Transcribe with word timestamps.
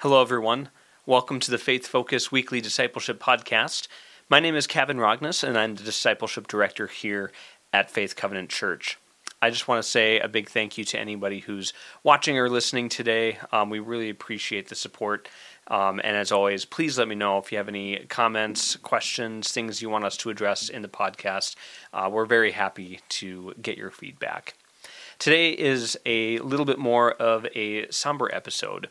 Hello, 0.00 0.22
everyone. 0.22 0.70
Welcome 1.04 1.40
to 1.40 1.50
the 1.50 1.58
Faith 1.58 1.86
Focus 1.86 2.32
Weekly 2.32 2.62
Discipleship 2.62 3.22
Podcast. 3.22 3.86
My 4.30 4.40
name 4.40 4.56
is 4.56 4.66
Kevin 4.66 4.96
Rognes, 4.96 5.46
and 5.46 5.58
I'm 5.58 5.74
the 5.74 5.82
Discipleship 5.82 6.48
Director 6.48 6.86
here 6.86 7.30
at 7.70 7.90
Faith 7.90 8.16
Covenant 8.16 8.48
Church. 8.48 8.96
I 9.42 9.50
just 9.50 9.68
want 9.68 9.84
to 9.84 9.86
say 9.86 10.18
a 10.18 10.26
big 10.26 10.48
thank 10.48 10.78
you 10.78 10.86
to 10.86 10.98
anybody 10.98 11.40
who's 11.40 11.74
watching 12.02 12.38
or 12.38 12.48
listening 12.48 12.88
today. 12.88 13.36
Um, 13.52 13.68
we 13.68 13.78
really 13.78 14.08
appreciate 14.08 14.70
the 14.70 14.74
support. 14.74 15.28
Um, 15.68 16.00
and 16.02 16.16
as 16.16 16.32
always, 16.32 16.64
please 16.64 16.98
let 16.98 17.06
me 17.06 17.14
know 17.14 17.36
if 17.36 17.52
you 17.52 17.58
have 17.58 17.68
any 17.68 17.98
comments, 18.08 18.76
questions, 18.76 19.52
things 19.52 19.82
you 19.82 19.90
want 19.90 20.06
us 20.06 20.16
to 20.16 20.30
address 20.30 20.70
in 20.70 20.80
the 20.80 20.88
podcast. 20.88 21.56
Uh, 21.92 22.08
we're 22.10 22.24
very 22.24 22.52
happy 22.52 23.00
to 23.10 23.52
get 23.60 23.76
your 23.76 23.90
feedback. 23.90 24.54
Today 25.18 25.50
is 25.50 25.98
a 26.06 26.38
little 26.38 26.64
bit 26.64 26.78
more 26.78 27.12
of 27.12 27.46
a 27.54 27.86
somber 27.90 28.34
episode. 28.34 28.88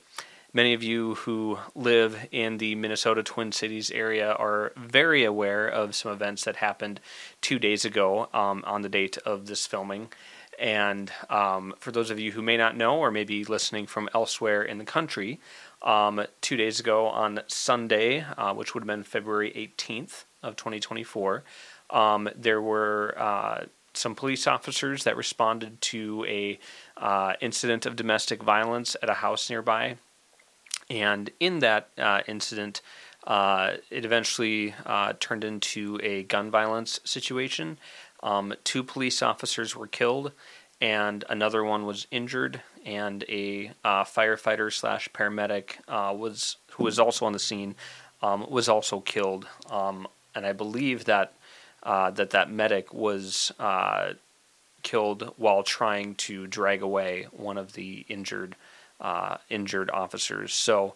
Many 0.51 0.73
of 0.73 0.81
you 0.81 1.13
who 1.13 1.59
live 1.75 2.27
in 2.31 2.57
the 2.57 2.73
Minnesota 2.73 3.21
Twin 3.21 3.51
Cities 3.51 3.91
area 3.91 4.31
are 4.33 4.73
very 4.75 5.23
aware 5.23 5.67
of 5.67 5.93
some 5.93 6.11
events 6.11 6.43
that 6.45 6.55
happened 6.55 6.99
two 7.39 7.59
days 7.59 7.85
ago 7.85 8.29
um, 8.33 8.63
on 8.65 8.81
the 8.81 8.89
date 8.89 9.19
of 9.19 9.45
this 9.45 9.67
filming. 9.67 10.11
And 10.57 11.11
um, 11.29 11.75
for 11.77 11.91
those 11.91 12.09
of 12.09 12.19
you 12.19 12.31
who 12.31 12.41
may 12.41 12.57
not 12.57 12.75
know, 12.75 12.97
or 12.97 13.11
may 13.11 13.25
be 13.25 13.45
listening 13.45 13.85
from 13.85 14.09
elsewhere 14.15 14.63
in 14.63 14.79
the 14.79 14.85
country, 14.85 15.39
um, 15.83 16.25
two 16.41 16.57
days 16.57 16.79
ago 16.79 17.05
on 17.05 17.41
Sunday, 17.45 18.25
uh, 18.35 18.51
which 18.55 18.73
would 18.73 18.81
have 18.81 18.87
been 18.87 19.03
February 19.03 19.51
18th 19.51 20.23
of 20.41 20.55
2024, 20.55 21.43
um, 21.91 22.27
there 22.35 22.59
were 22.59 23.13
uh, 23.19 23.65
some 23.93 24.15
police 24.15 24.47
officers 24.47 25.03
that 25.03 25.15
responded 25.15 25.79
to 25.81 26.25
a 26.27 26.57
uh, 26.97 27.33
incident 27.39 27.85
of 27.85 27.95
domestic 27.95 28.41
violence 28.41 28.97
at 29.03 29.09
a 29.09 29.15
house 29.15 29.47
nearby 29.47 29.95
and 30.89 31.29
in 31.39 31.59
that 31.59 31.89
uh, 31.97 32.21
incident, 32.27 32.81
uh, 33.27 33.73
it 33.89 34.05
eventually 34.05 34.73
uh, 34.85 35.13
turned 35.19 35.43
into 35.43 35.99
a 36.01 36.23
gun 36.23 36.49
violence 36.49 36.99
situation. 37.03 37.77
Um, 38.23 38.53
two 38.63 38.83
police 38.83 39.21
officers 39.21 39.75
were 39.75 39.87
killed, 39.87 40.31
and 40.81 41.23
another 41.29 41.63
one 41.63 41.85
was 41.85 42.07
injured, 42.11 42.61
and 42.85 43.23
a 43.29 43.71
uh, 43.83 44.03
firefighter 44.03 44.73
slash 44.73 45.09
paramedic 45.09 45.77
uh, 45.87 46.13
was 46.13 46.57
who 46.71 46.85
was 46.85 46.97
also 46.97 47.25
on 47.25 47.33
the 47.33 47.39
scene 47.39 47.75
um, 48.21 48.49
was 48.49 48.67
also 48.67 48.99
killed. 48.99 49.47
Um, 49.69 50.07
and 50.33 50.45
I 50.45 50.53
believe 50.53 51.05
that 51.05 51.33
uh, 51.83 52.11
that 52.11 52.31
that 52.31 52.51
medic 52.51 52.93
was 52.93 53.51
killed 54.81 55.33
while 55.35 55.61
trying 55.61 56.15
to 56.15 56.47
drag 56.47 56.81
away 56.81 57.27
one 57.31 57.57
of 57.57 57.73
the 57.73 58.05
injured 58.07 58.55
uh, 58.99 59.37
injured 59.49 59.89
officers. 59.89 60.53
So, 60.53 60.95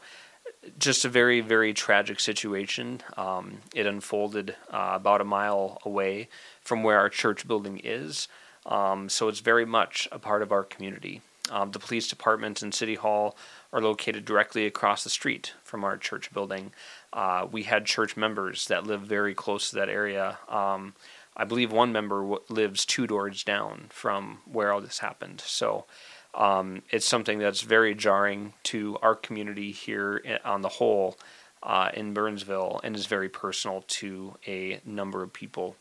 just 0.77 1.03
a 1.03 1.09
very, 1.09 1.41
very 1.41 1.73
tragic 1.73 2.19
situation. 2.19 3.01
Um, 3.17 3.59
it 3.73 3.85
unfolded 3.85 4.55
uh, 4.71 4.91
about 4.93 5.21
a 5.21 5.25
mile 5.25 5.79
away 5.85 6.29
from 6.61 6.83
where 6.83 6.99
our 6.99 7.09
church 7.09 7.47
building 7.47 7.81
is. 7.83 8.27
Um, 8.65 9.09
so, 9.09 9.27
it's 9.27 9.39
very 9.39 9.65
much 9.65 10.07
a 10.11 10.19
part 10.19 10.41
of 10.41 10.51
our 10.51 10.63
community. 10.63 11.21
Um, 11.51 11.71
the 11.71 11.79
police 11.79 12.07
department 12.07 12.61
and 12.61 12.73
city 12.73 12.95
hall 12.95 13.37
are 13.73 13.81
located 13.81 14.23
directly 14.23 14.65
across 14.65 15.03
the 15.03 15.09
street 15.09 15.53
from 15.63 15.83
our 15.83 15.97
church 15.97 16.33
building. 16.33 16.71
Uh, 17.11 17.47
we 17.51 17.63
had 17.63 17.85
church 17.85 18.15
members 18.15 18.67
that 18.67 18.87
live 18.87 19.01
very 19.01 19.33
close 19.33 19.69
to 19.69 19.75
that 19.75 19.89
area. 19.89 20.37
Um, 20.47 20.93
I 21.35 21.43
believe 21.43 21.71
one 21.71 21.91
member 21.91 22.21
w- 22.21 22.41
lives 22.47 22.85
two 22.85 23.07
doors 23.07 23.43
down 23.43 23.87
from 23.89 24.39
where 24.45 24.71
all 24.71 24.81
this 24.81 24.99
happened. 24.99 25.41
So 25.41 25.85
um, 26.33 26.81
it's 26.89 27.05
something 27.05 27.39
that's 27.39 27.61
very 27.61 27.93
jarring 27.95 28.53
to 28.63 28.97
our 29.01 29.15
community 29.15 29.71
here 29.71 30.39
on 30.43 30.61
the 30.61 30.69
whole 30.69 31.17
uh, 31.61 31.89
in 31.93 32.13
Burnsville 32.13 32.81
and 32.83 32.95
is 32.95 33.05
very 33.05 33.29
personal 33.29 33.83
to 33.87 34.35
a 34.47 34.81
number 34.85 35.23
of 35.23 35.31
people. 35.31 35.75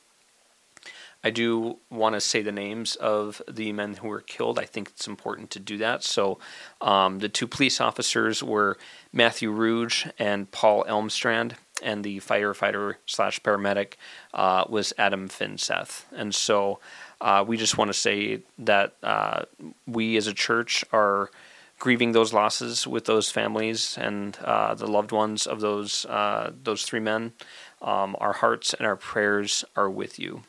I 1.24 1.30
do 1.30 1.78
want 1.88 2.14
to 2.14 2.20
say 2.20 2.42
the 2.42 2.52
names 2.52 2.96
of 2.96 3.40
the 3.48 3.72
men 3.72 3.94
who 3.94 4.08
were 4.08 4.20
killed. 4.20 4.58
I 4.58 4.64
think 4.64 4.88
it's 4.88 5.06
important 5.06 5.50
to 5.50 5.60
do 5.60 5.78
that. 5.78 6.02
So, 6.02 6.38
um, 6.80 7.20
the 7.20 7.28
two 7.28 7.46
police 7.46 7.80
officers 7.80 8.42
were 8.42 8.76
Matthew 9.12 9.52
Ruge 9.52 10.10
and 10.18 10.50
Paul 10.50 10.84
Elmstrand, 10.88 11.52
and 11.80 12.02
the 12.02 12.18
firefighter 12.18 12.96
slash 13.06 13.40
paramedic 13.40 13.94
uh, 14.34 14.64
was 14.68 14.92
Adam 14.98 15.28
Finseth. 15.28 16.04
And 16.10 16.34
so, 16.34 16.80
uh, 17.22 17.44
we 17.46 17.56
just 17.56 17.78
want 17.78 17.88
to 17.88 17.94
say 17.94 18.40
that 18.58 18.94
uh, 19.02 19.44
we 19.86 20.16
as 20.16 20.26
a 20.26 20.34
church 20.34 20.84
are 20.92 21.30
grieving 21.78 22.12
those 22.12 22.32
losses 22.32 22.84
with 22.86 23.04
those 23.04 23.30
families 23.30 23.96
and 23.96 24.36
uh, 24.44 24.74
the 24.74 24.86
loved 24.86 25.12
ones 25.12 25.46
of 25.46 25.60
those 25.60 26.04
uh, 26.06 26.50
those 26.64 26.82
three 26.82 27.00
men. 27.00 27.32
Um, 27.80 28.16
our 28.20 28.32
hearts 28.32 28.74
and 28.74 28.86
our 28.86 28.96
prayers 28.96 29.64
are 29.76 29.88
with 29.88 30.18
you. 30.18 30.42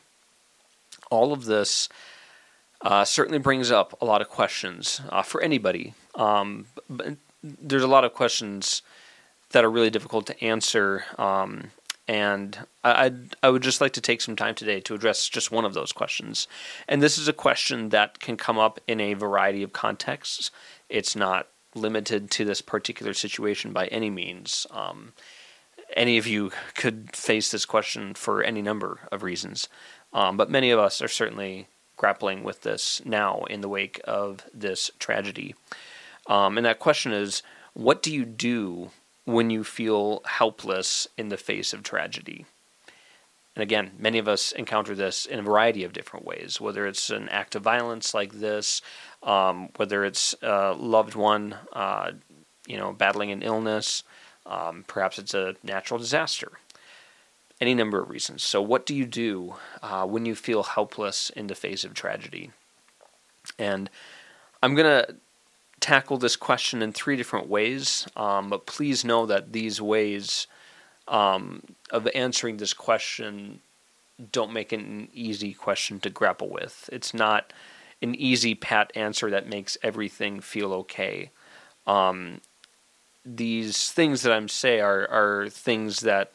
All 1.10 1.32
of 1.32 1.44
this 1.44 1.88
uh, 2.82 3.04
certainly 3.04 3.38
brings 3.38 3.70
up 3.70 3.96
a 4.00 4.04
lot 4.04 4.20
of 4.20 4.28
questions 4.28 5.00
uh, 5.10 5.22
for 5.22 5.40
anybody. 5.40 5.94
Um, 6.16 6.66
there's 7.42 7.84
a 7.84 7.88
lot 7.88 8.04
of 8.04 8.14
questions 8.14 8.82
that 9.50 9.64
are 9.64 9.70
really 9.70 9.90
difficult 9.90 10.26
to 10.26 10.44
answer. 10.44 11.04
Um, 11.18 11.70
and 12.06 12.66
I, 12.82 13.06
I'd, 13.06 13.36
I 13.42 13.50
would 13.50 13.62
just 13.62 13.80
like 13.80 13.92
to 13.94 14.00
take 14.00 14.20
some 14.20 14.36
time 14.36 14.54
today 14.54 14.80
to 14.80 14.94
address 14.94 15.28
just 15.28 15.50
one 15.50 15.64
of 15.64 15.74
those 15.74 15.92
questions. 15.92 16.46
And 16.88 17.02
this 17.02 17.18
is 17.18 17.28
a 17.28 17.32
question 17.32 17.90
that 17.90 18.20
can 18.20 18.36
come 18.36 18.58
up 18.58 18.80
in 18.86 19.00
a 19.00 19.14
variety 19.14 19.62
of 19.62 19.72
contexts. 19.72 20.50
It's 20.88 21.16
not 21.16 21.48
limited 21.74 22.30
to 22.32 22.44
this 22.44 22.60
particular 22.60 23.14
situation 23.14 23.72
by 23.72 23.86
any 23.86 24.10
means. 24.10 24.66
Um, 24.70 25.12
any 25.96 26.18
of 26.18 26.26
you 26.26 26.50
could 26.74 27.14
face 27.14 27.50
this 27.50 27.64
question 27.64 28.14
for 28.14 28.42
any 28.42 28.62
number 28.62 29.00
of 29.12 29.22
reasons, 29.22 29.68
um, 30.12 30.36
but 30.36 30.50
many 30.50 30.70
of 30.70 30.78
us 30.78 31.02
are 31.02 31.08
certainly 31.08 31.68
grappling 31.96 32.42
with 32.42 32.62
this 32.62 33.00
now 33.04 33.44
in 33.44 33.60
the 33.60 33.68
wake 33.68 34.00
of 34.04 34.44
this 34.52 34.90
tragedy. 34.98 35.54
Um, 36.26 36.56
and 36.56 36.64
that 36.64 36.78
question 36.78 37.12
is 37.12 37.42
what 37.74 38.02
do 38.02 38.12
you 38.12 38.24
do 38.24 38.90
when 39.24 39.50
you 39.50 39.64
feel 39.64 40.22
helpless 40.26 41.06
in 41.16 41.28
the 41.28 41.36
face 41.36 41.72
of 41.72 41.82
tragedy. 41.82 42.44
And 43.56 43.62
again, 43.62 43.92
many 43.98 44.18
of 44.18 44.26
us 44.26 44.52
encounter 44.52 44.94
this 44.94 45.26
in 45.26 45.38
a 45.38 45.42
variety 45.42 45.84
of 45.84 45.92
different 45.92 46.26
ways, 46.26 46.60
whether 46.60 46.86
it's 46.86 47.08
an 47.10 47.28
act 47.28 47.54
of 47.54 47.62
violence 47.62 48.12
like 48.12 48.32
this, 48.32 48.82
um, 49.22 49.68
whether 49.76 50.04
it's 50.04 50.34
a 50.42 50.72
loved 50.72 51.14
one, 51.14 51.56
uh, 51.72 52.12
you 52.66 52.76
know, 52.76 52.92
battling 52.92 53.30
an 53.30 53.42
illness, 53.42 54.02
um, 54.46 54.84
perhaps 54.88 55.18
it's 55.18 55.34
a 55.34 55.54
natural 55.62 55.98
disaster, 55.98 56.52
any 57.60 57.74
number 57.74 58.02
of 58.02 58.10
reasons. 58.10 58.42
So, 58.42 58.60
what 58.60 58.86
do 58.86 58.94
you 58.94 59.06
do 59.06 59.54
uh, 59.82 60.04
when 60.04 60.26
you 60.26 60.34
feel 60.34 60.64
helpless 60.64 61.30
in 61.30 61.46
the 61.46 61.54
face 61.54 61.84
of 61.84 61.94
tragedy? 61.94 62.50
And 63.58 63.88
I'm 64.62 64.74
going 64.74 64.86
to 64.86 65.16
tackle 65.84 66.16
this 66.16 66.34
question 66.34 66.80
in 66.80 66.94
three 66.94 67.14
different 67.14 67.46
ways, 67.46 68.08
um, 68.16 68.48
but 68.48 68.64
please 68.64 69.04
know 69.04 69.26
that 69.26 69.52
these 69.52 69.82
ways 69.82 70.46
um, 71.08 71.62
of 71.90 72.08
answering 72.14 72.56
this 72.56 72.72
question 72.72 73.60
don't 74.32 74.54
make 74.54 74.72
it 74.72 74.80
an 74.80 75.08
easy 75.12 75.52
question 75.52 76.00
to 76.00 76.08
grapple 76.08 76.48
with. 76.48 76.88
It's 76.90 77.12
not 77.12 77.52
an 78.00 78.14
easy 78.14 78.54
pat 78.54 78.92
answer 78.94 79.28
that 79.28 79.46
makes 79.46 79.76
everything 79.82 80.40
feel 80.40 80.72
okay. 80.72 81.28
Um, 81.86 82.40
these 83.26 83.90
things 83.92 84.22
that 84.22 84.32
I'm 84.32 84.48
saying 84.48 84.80
are 84.80 85.06
are 85.10 85.50
things 85.50 86.00
that 86.00 86.32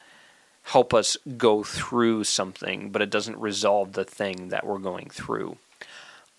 help 0.61 0.93
us 0.93 1.17
go 1.37 1.63
through 1.63 2.25
something, 2.25 2.91
but 2.91 3.02
it 3.02 3.09
doesn't 3.09 3.40
resolve 3.40 3.93
the 3.93 4.05
thing 4.05 4.49
that 4.49 4.63
we're 4.63 4.78
going 4.78 5.09
through. 5.09 5.57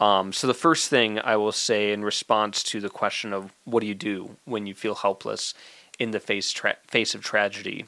Um, 0.00 0.32
so 0.32 0.46
the 0.46 0.54
first 0.54 0.88
thing 0.88 1.18
I 1.18 1.36
will 1.36 1.52
say 1.52 1.92
in 1.92 2.02
response 2.02 2.62
to 2.64 2.80
the 2.80 2.88
question 2.88 3.34
of 3.34 3.52
what 3.64 3.80
do 3.80 3.86
you 3.86 3.94
do 3.94 4.36
when 4.46 4.66
you 4.66 4.74
feel 4.74 4.94
helpless 4.94 5.52
in 5.98 6.10
the 6.10 6.20
face 6.20 6.50
tra- 6.50 6.78
face 6.88 7.14
of 7.14 7.22
tragedy, 7.22 7.84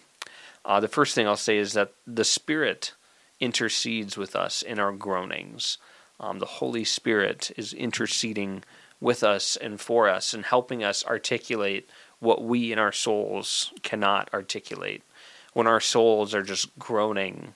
uh, 0.65 0.79
the 0.79 0.89
first 0.89 1.15
thing 1.15 1.27
I'll 1.27 1.37
say 1.37 1.57
is 1.57 1.73
that 1.73 1.93
the 2.07 2.25
Spirit 2.25 2.93
intercedes 3.41 4.19
with 4.19 4.37
us 4.37 4.61
in 4.61 4.79
our 4.79 4.93
groanings. 4.93 5.79
Um, 6.21 6.39
the 6.39 6.47
Holy 6.47 6.85
Spirit 6.85 7.51
is 7.57 7.73
interceding 7.73 8.63
with 9.01 9.25
us 9.25 9.57
and 9.57 9.81
for 9.81 10.09
us 10.09 10.35
and 10.35 10.45
helping 10.45 10.85
us 10.85 11.05
articulate 11.07 11.89
what 12.21 12.45
we 12.45 12.73
in 12.73 12.79
our 12.79 12.93
souls 12.93 13.73
cannot 13.83 14.29
articulate. 14.33 15.03
When 15.55 15.67
our 15.67 15.81
souls 15.81 16.35
are 16.35 16.43
just 16.43 16.79
groaning 16.79 17.55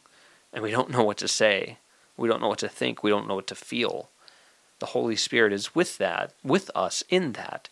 and 0.53 0.63
we 0.63 0.71
don't 0.71 0.91
know 0.91 1.05
what 1.05 1.19
to 1.19 1.29
say, 1.29 1.77
we 2.17 2.27
don't 2.27 2.41
know 2.41 2.49
what 2.49 2.59
to 2.61 2.69
think, 2.69 3.03
we 3.03 3.11
don't 3.11 3.29
know 3.29 3.37
what 3.37 3.47
to 3.49 3.55
feel 3.55 4.09
the 4.79 4.87
Holy 4.87 5.17
Spirit 5.17 5.53
is 5.53 5.75
with 5.75 5.99
that, 5.99 6.33
with 6.45 6.71
us 6.75 7.03
in 7.09 7.33
that, 7.33 7.69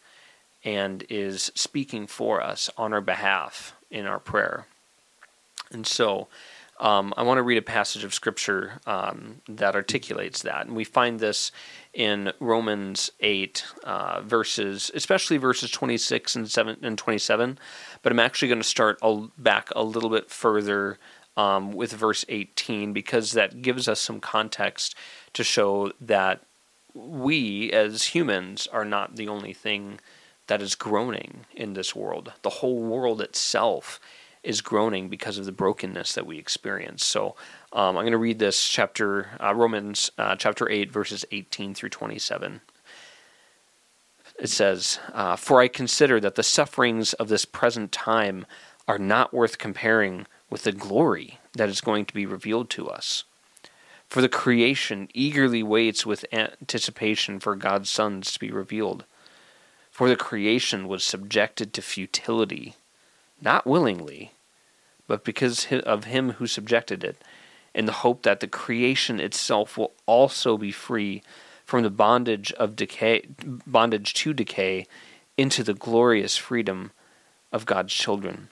and 0.64 1.04
is 1.08 1.52
speaking 1.54 2.06
for 2.06 2.42
us 2.42 2.70
on 2.76 2.92
our 2.92 3.00
behalf 3.00 3.74
in 3.90 4.06
our 4.06 4.18
prayer. 4.18 4.66
And 5.70 5.86
so, 5.86 6.28
um, 6.80 7.14
I 7.16 7.22
want 7.22 7.38
to 7.38 7.42
read 7.42 7.58
a 7.58 7.62
passage 7.62 8.02
of 8.02 8.12
scripture 8.12 8.80
um, 8.86 9.40
that 9.48 9.76
articulates 9.76 10.42
that, 10.42 10.66
and 10.66 10.74
we 10.74 10.84
find 10.84 11.20
this 11.20 11.52
in 11.92 12.32
Romans 12.40 13.12
eight 13.20 13.64
uh, 13.84 14.20
verses, 14.22 14.90
especially 14.94 15.36
verses 15.36 15.70
twenty 15.70 15.96
six 15.96 16.34
and 16.34 16.50
seven 16.50 16.76
and 16.82 16.98
twenty 16.98 17.18
seven. 17.18 17.58
But 18.02 18.10
I'm 18.10 18.18
actually 18.18 18.48
going 18.48 18.60
to 18.60 18.68
start 18.68 18.98
a, 19.02 19.28
back 19.38 19.68
a 19.76 19.84
little 19.84 20.10
bit 20.10 20.30
further 20.30 20.98
um, 21.36 21.72
with 21.72 21.92
verse 21.92 22.24
eighteen 22.28 22.92
because 22.92 23.32
that 23.32 23.62
gives 23.62 23.86
us 23.86 24.00
some 24.00 24.18
context 24.18 24.96
to 25.34 25.44
show 25.44 25.92
that 26.00 26.42
we 26.94 27.70
as 27.72 28.04
humans 28.04 28.68
are 28.72 28.84
not 28.84 29.16
the 29.16 29.28
only 29.28 29.52
thing 29.52 30.00
that 30.46 30.62
is 30.62 30.74
groaning 30.74 31.46
in 31.54 31.74
this 31.74 31.94
world. 31.94 32.32
The 32.42 32.50
whole 32.50 32.80
world 32.82 33.20
itself 33.20 34.00
is 34.42 34.60
groaning 34.60 35.08
because 35.08 35.38
of 35.38 35.46
the 35.46 35.52
brokenness 35.52 36.12
that 36.12 36.26
we 36.26 36.38
experience. 36.38 37.04
So 37.04 37.34
um, 37.72 37.96
I'm 37.96 38.04
going 38.04 38.12
to 38.12 38.18
read 38.18 38.38
this 38.38 38.68
chapter, 38.68 39.30
uh, 39.42 39.54
Romans 39.54 40.10
uh, 40.18 40.36
chapter 40.36 40.68
8, 40.68 40.92
verses 40.92 41.24
18 41.32 41.74
through 41.74 41.88
27. 41.88 42.60
It 44.38 44.48
says, 44.48 44.98
uh, 45.12 45.36
For 45.36 45.60
I 45.60 45.68
consider 45.68 46.20
that 46.20 46.34
the 46.34 46.42
sufferings 46.42 47.14
of 47.14 47.28
this 47.28 47.44
present 47.44 47.90
time 47.90 48.46
are 48.86 48.98
not 48.98 49.32
worth 49.32 49.58
comparing 49.58 50.26
with 50.50 50.64
the 50.64 50.72
glory 50.72 51.38
that 51.54 51.70
is 51.70 51.80
going 51.80 52.04
to 52.04 52.14
be 52.14 52.26
revealed 52.26 52.68
to 52.70 52.88
us. 52.88 53.24
For 54.14 54.20
the 54.20 54.28
creation 54.28 55.08
eagerly 55.12 55.64
waits 55.64 56.06
with 56.06 56.24
anticipation 56.32 57.40
for 57.40 57.56
God's 57.56 57.90
sons 57.90 58.30
to 58.30 58.38
be 58.38 58.52
revealed. 58.52 59.04
For 59.90 60.08
the 60.08 60.14
creation 60.14 60.86
was 60.86 61.02
subjected 61.02 61.72
to 61.72 61.82
futility, 61.82 62.76
not 63.42 63.66
willingly, 63.66 64.30
but 65.08 65.24
because 65.24 65.66
of 65.72 66.04
him 66.04 66.34
who 66.34 66.46
subjected 66.46 67.02
it, 67.02 67.16
in 67.74 67.86
the 67.86 68.02
hope 68.04 68.22
that 68.22 68.38
the 68.38 68.46
creation 68.46 69.18
itself 69.18 69.76
will 69.76 69.90
also 70.06 70.56
be 70.56 70.70
free 70.70 71.20
from 71.64 71.82
the 71.82 71.90
bondage 71.90 72.52
of 72.52 72.76
decay, 72.76 73.26
bondage 73.66 74.14
to 74.14 74.32
decay, 74.32 74.86
into 75.36 75.64
the 75.64 75.74
glorious 75.74 76.36
freedom 76.36 76.92
of 77.50 77.66
God's 77.66 77.92
children. 77.92 78.48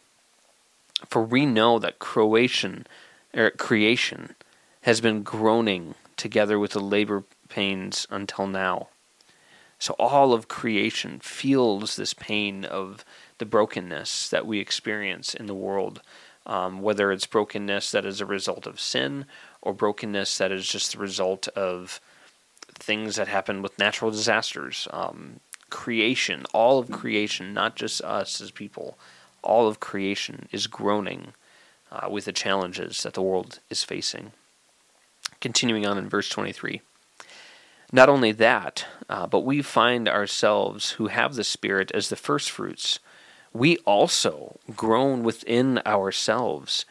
For 1.08 1.22
we 1.22 1.46
know 1.46 1.78
that 1.78 2.00
er, 3.36 3.50
creation 3.52 4.34
has 4.82 5.00
been 5.00 5.22
groaning 5.22 5.94
together 6.16 6.58
with 6.58 6.72
the 6.72 6.80
labor 6.80 7.24
pains 7.48 8.06
until 8.10 8.46
now. 8.46 8.88
So 9.78 9.94
all 9.98 10.32
of 10.32 10.48
creation 10.48 11.18
feels 11.20 11.96
this 11.96 12.14
pain 12.14 12.64
of 12.64 13.04
the 13.38 13.46
brokenness 13.46 14.28
that 14.28 14.46
we 14.46 14.60
experience 14.60 15.34
in 15.34 15.46
the 15.46 15.54
world 15.54 16.02
um, 16.46 16.82
whether 16.82 17.12
it's 17.12 17.26
brokenness 17.26 17.90
that 17.92 18.04
is 18.04 18.20
a 18.20 18.26
result 18.26 18.66
of 18.66 18.80
sin 18.80 19.26
or 19.60 19.72
brokenness 19.72 20.38
that 20.38 20.50
is 20.52 20.66
just 20.66 20.92
the 20.92 20.98
result 20.98 21.48
of 21.48 22.00
things 22.74 23.16
that 23.16 23.28
happen 23.28 23.62
with 23.62 23.78
natural 23.78 24.10
disasters. 24.10 24.88
Um, 24.90 25.40
creation, 25.70 26.44
all 26.52 26.78
of 26.78 26.90
creation, 26.90 27.54
not 27.54 27.76
just 27.76 28.00
us 28.02 28.40
as 28.40 28.50
people, 28.50 28.98
all 29.42 29.68
of 29.68 29.80
creation 29.80 30.48
is 30.52 30.66
groaning 30.66 31.32
uh, 31.90 32.08
with 32.10 32.24
the 32.24 32.32
challenges 32.32 33.02
that 33.02 33.14
the 33.14 33.22
world 33.22 33.60
is 33.70 33.84
facing. 33.84 34.32
Continuing 35.42 35.84
on 35.84 35.98
in 35.98 36.08
verse 36.08 36.28
23. 36.28 36.80
Not 37.92 38.08
only 38.08 38.30
that, 38.32 38.86
uh, 39.10 39.26
but 39.26 39.40
we 39.40 39.60
find 39.60 40.08
ourselves 40.08 40.92
who 40.92 41.08
have 41.08 41.34
the 41.34 41.44
Spirit 41.44 41.90
as 41.92 42.08
the 42.08 42.16
firstfruits 42.16 43.00
we 43.52 43.76
also 43.78 44.60
groan 44.74 45.24
within 45.24 45.82
ourselves, 45.84 46.86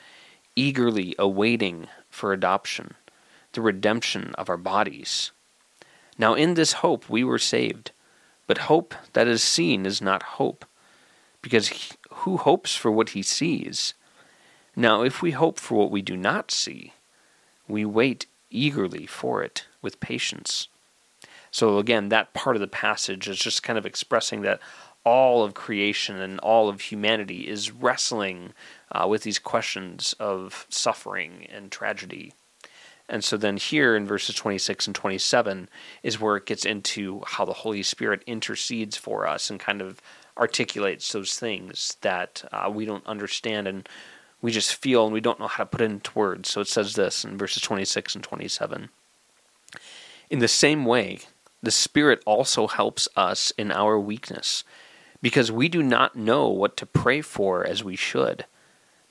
eagerly 0.56 1.16
awaiting 1.18 1.88
for 2.10 2.34
adoption, 2.34 2.94
the 3.54 3.62
redemption 3.62 4.36
of 4.38 4.50
our 4.50 4.58
bodies. 4.58 5.32
Now, 6.18 6.34
in 6.34 6.54
this 6.54 6.74
hope 6.74 7.10
we 7.10 7.24
were 7.24 7.40
saved, 7.40 7.92
but 8.48 8.60
hope 8.60 8.94
that 9.14 9.28
is 9.28 9.42
seen 9.42 9.86
is 9.86 10.02
not 10.02 10.24
hope, 10.24 10.66
because 11.42 11.70
he, 11.70 11.94
who 12.12 12.38
hopes 12.38 12.76
for 12.76 12.92
what 12.92 13.10
he 13.10 13.24
sees? 13.24 13.94
Now, 14.76 15.04
if 15.04 15.22
we 15.22 15.32
hope 15.32 15.58
for 15.58 15.76
what 15.76 15.92
we 15.92 16.02
do 16.02 16.16
not 16.16 16.52
see, 16.52 16.94
we 17.68 17.86
wait 17.86 18.26
eagerly 18.52 19.06
for 19.06 19.44
it 19.44 19.66
with 19.82 20.00
patience. 20.00 20.68
So, 21.50 21.80
again, 21.80 22.10
that 22.10 22.34
part 22.34 22.56
of 22.56 22.62
the 22.62 22.68
passage 22.68 23.28
is 23.28 23.38
just 23.38 23.64
kind 23.64 23.78
of 23.78 23.86
expressing 23.86 24.42
that 24.42 24.62
all 25.04 25.44
of 25.44 25.54
creation 25.54 26.18
and 26.18 26.40
all 26.40 26.70
of 26.70 26.82
humanity 26.82 27.48
is 27.48 27.72
wrestling 27.72 28.54
uh, 28.92 29.08
with 29.08 29.24
these 29.24 29.40
questions 29.40 30.14
of 30.20 30.66
suffering 30.70 31.48
and 31.52 31.72
tragedy. 31.72 32.34
And 33.10 33.24
so 33.24 33.36
then 33.36 33.58
here 33.58 33.96
in 33.96 34.06
verses 34.06 34.36
26 34.36 34.88
and 34.88 34.96
27 34.96 35.70
is 36.04 36.20
where 36.20 36.38
it 36.38 36.46
gets 36.46 36.66
into 36.66 37.22
how 37.26 37.44
the 37.44 37.52
Holy 37.52 37.84
Spirit 37.84 38.24
intercedes 38.26 38.96
for 38.96 39.28
us 39.28 39.50
and 39.50 39.60
kind 39.60 39.82
of 39.82 40.02
articulates 40.38 41.12
those 41.12 41.38
things 41.38 41.98
that 42.02 42.48
uh, 42.54 42.72
we 42.74 42.86
don't 42.86 43.06
understand 43.06 43.68
and 43.68 43.90
we 44.42 44.52
just 44.52 44.76
feel 44.76 45.06
and 45.06 45.14
we 45.14 45.22
don't 45.22 45.40
know 45.40 45.48
how 45.48 45.64
to 45.64 45.70
put 45.70 45.82
it 45.82 45.92
into 45.92 46.18
words. 46.18 46.50
So 46.50 46.62
it 46.62 46.68
says 46.68 46.96
this 46.96 47.24
in 47.24 47.38
verses 47.38 47.62
26 47.62 48.16
and 48.16 48.24
27. 48.24 48.90
In 50.30 50.40
the 50.40 50.48
same 50.48 50.86
way, 50.86 51.20
the 51.62 51.72
Spirit 51.72 52.24
also 52.26 52.68
helps 52.68 53.08
us 53.16 53.52
in 53.58 53.72
our 53.72 54.00
weakness 54.00 54.64
because 55.22 55.52
we 55.52 55.70
do 55.70 55.84
not 55.84 56.16
know 56.16 56.48
what 56.48 56.76
to 56.78 56.86
pray 56.86 57.22
for 57.22 57.66
as 57.66 57.84
we 57.84 57.96
should, 57.96 58.46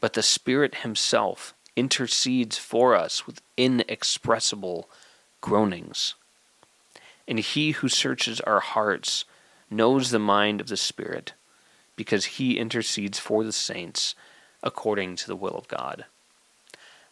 but 0.00 0.14
the 0.14 0.22
Spirit 0.22 0.76
Himself 0.76 1.54
intercedes 1.76 2.58
for 2.58 2.96
us 2.96 3.26
with 3.26 3.42
inexpressible 3.56 4.88
groanings. 5.40 6.14
And 7.28 7.38
He 7.38 7.72
who 7.72 7.88
searches 7.88 8.40
our 8.40 8.60
hearts 8.60 9.24
knows 9.70 10.10
the 10.10 10.18
mind 10.18 10.60
of 10.60 10.66
the 10.66 10.76
Spirit, 10.76 11.34
because 11.94 12.24
He 12.24 12.58
intercedes 12.58 13.20
for 13.20 13.44
the 13.44 13.52
saints 13.52 14.16
according 14.62 15.16
to 15.16 15.26
the 15.26 15.36
will 15.36 15.56
of 15.56 15.68
God. 15.68 16.04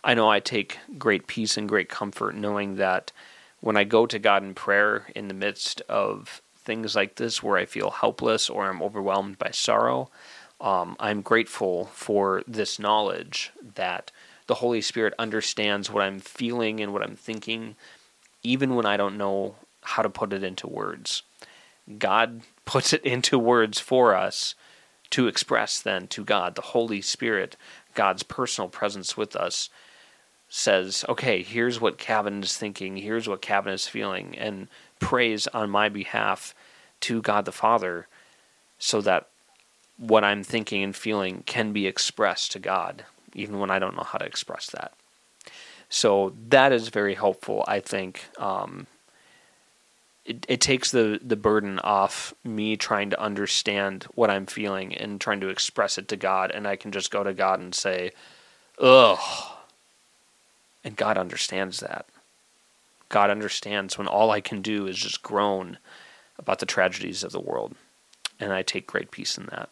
I 0.04 0.14
know 0.14 0.30
I 0.30 0.40
take 0.40 0.78
great 0.98 1.26
peace 1.26 1.56
and 1.56 1.68
great 1.68 1.88
comfort 1.88 2.34
knowing 2.34 2.76
that 2.76 3.12
when 3.60 3.76
I 3.76 3.84
go 3.84 4.06
to 4.06 4.18
God 4.18 4.42
in 4.42 4.54
prayer 4.54 5.06
in 5.14 5.28
the 5.28 5.34
midst 5.34 5.80
of 5.88 6.40
things 6.56 6.94
like 6.94 7.16
this 7.16 7.42
where 7.42 7.56
I 7.56 7.64
feel 7.64 7.90
helpless 7.90 8.48
or 8.48 8.68
I'm 8.68 8.82
overwhelmed 8.82 9.38
by 9.38 9.50
sorrow, 9.50 10.10
um, 10.60 10.96
I'm 11.00 11.22
grateful 11.22 11.86
for 11.86 12.42
this 12.46 12.78
knowledge 12.78 13.50
that 13.74 14.10
the 14.46 14.56
Holy 14.56 14.80
Spirit 14.80 15.14
understands 15.18 15.90
what 15.90 16.02
I'm 16.02 16.20
feeling 16.20 16.80
and 16.80 16.92
what 16.92 17.02
I'm 17.02 17.16
thinking, 17.16 17.76
even 18.42 18.74
when 18.74 18.86
I 18.86 18.96
don't 18.96 19.18
know 19.18 19.56
how 19.82 20.02
to 20.02 20.10
put 20.10 20.32
it 20.32 20.42
into 20.42 20.66
words. 20.66 21.22
God 21.98 22.42
puts 22.64 22.92
it 22.92 23.04
into 23.04 23.38
words 23.38 23.78
for 23.78 24.14
us 24.14 24.54
to 25.10 25.26
express 25.26 25.80
then 25.80 26.06
to 26.08 26.24
God. 26.24 26.54
The 26.54 26.62
Holy 26.62 27.00
Spirit, 27.00 27.56
God's 27.94 28.22
personal 28.22 28.68
presence 28.68 29.16
with 29.16 29.34
us, 29.36 29.70
says, 30.48 31.04
okay, 31.08 31.42
here's 31.42 31.80
what 31.80 31.98
Kevin 31.98 32.42
is 32.42 32.56
thinking, 32.56 32.96
here's 32.96 33.28
what 33.28 33.42
Kevin 33.42 33.72
is 33.72 33.86
feeling, 33.86 34.36
and 34.38 34.68
prays 34.98 35.46
on 35.48 35.70
my 35.70 35.88
behalf 35.88 36.54
to 37.00 37.20
God 37.22 37.44
the 37.44 37.52
Father 37.52 38.06
so 38.78 39.00
that 39.02 39.28
what 39.98 40.24
I'm 40.24 40.42
thinking 40.42 40.82
and 40.82 40.94
feeling 40.94 41.42
can 41.44 41.72
be 41.72 41.86
expressed 41.86 42.52
to 42.52 42.58
God, 42.58 43.04
even 43.34 43.58
when 43.58 43.70
I 43.70 43.78
don't 43.78 43.96
know 43.96 44.04
how 44.04 44.18
to 44.18 44.24
express 44.24 44.70
that. 44.70 44.92
So 45.90 46.34
that 46.48 46.72
is 46.72 46.88
very 46.88 47.14
helpful, 47.14 47.64
I 47.66 47.80
think. 47.80 48.24
Um, 48.38 48.86
it, 50.28 50.44
it 50.46 50.60
takes 50.60 50.90
the, 50.90 51.18
the 51.22 51.36
burden 51.36 51.78
off 51.78 52.34
me 52.44 52.76
trying 52.76 53.08
to 53.10 53.20
understand 53.20 54.04
what 54.14 54.30
I'm 54.30 54.44
feeling 54.44 54.94
and 54.94 55.18
trying 55.18 55.40
to 55.40 55.48
express 55.48 55.96
it 55.96 56.06
to 56.08 56.16
God, 56.16 56.50
and 56.50 56.68
I 56.68 56.76
can 56.76 56.92
just 56.92 57.10
go 57.10 57.24
to 57.24 57.32
God 57.32 57.60
and 57.60 57.74
say, 57.74 58.12
ugh. 58.78 59.18
And 60.84 60.96
God 60.96 61.16
understands 61.16 61.80
that. 61.80 62.06
God 63.08 63.30
understands 63.30 63.96
when 63.96 64.06
all 64.06 64.30
I 64.30 64.42
can 64.42 64.60
do 64.60 64.86
is 64.86 64.98
just 64.98 65.22
groan 65.22 65.78
about 66.38 66.58
the 66.58 66.66
tragedies 66.66 67.24
of 67.24 67.32
the 67.32 67.40
world. 67.40 67.74
And 68.38 68.52
I 68.52 68.62
take 68.62 68.86
great 68.86 69.10
peace 69.10 69.38
in 69.38 69.46
that. 69.46 69.70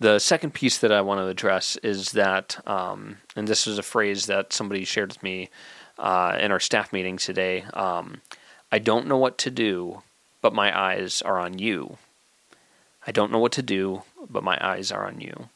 The 0.00 0.18
second 0.18 0.54
piece 0.54 0.78
that 0.78 0.90
I 0.90 1.02
want 1.02 1.20
to 1.20 1.26
address 1.26 1.76
is 1.82 2.12
that, 2.12 2.66
um, 2.66 3.18
and 3.36 3.46
this 3.46 3.66
is 3.66 3.76
a 3.76 3.82
phrase 3.82 4.24
that 4.26 4.54
somebody 4.54 4.86
shared 4.86 5.10
with 5.10 5.22
me 5.22 5.50
uh, 5.98 6.38
in 6.40 6.50
our 6.50 6.60
staff 6.60 6.94
meeting 6.94 7.18
today 7.18 7.64
um, 7.74 8.22
I 8.72 8.78
don't 8.78 9.06
know 9.06 9.16
what 9.16 9.38
to 9.38 9.50
do, 9.50 10.02
but 10.40 10.54
my 10.54 10.76
eyes 10.78 11.22
are 11.22 11.38
on 11.38 11.58
you. 11.58 11.98
I 13.06 13.12
don't 13.12 13.32
know 13.32 13.38
what 13.38 13.52
to 13.52 13.62
do, 13.62 14.02
but 14.28 14.44
my 14.44 14.58
eyes 14.60 14.92
are 14.92 15.06
on 15.06 15.20
you. 15.20 15.48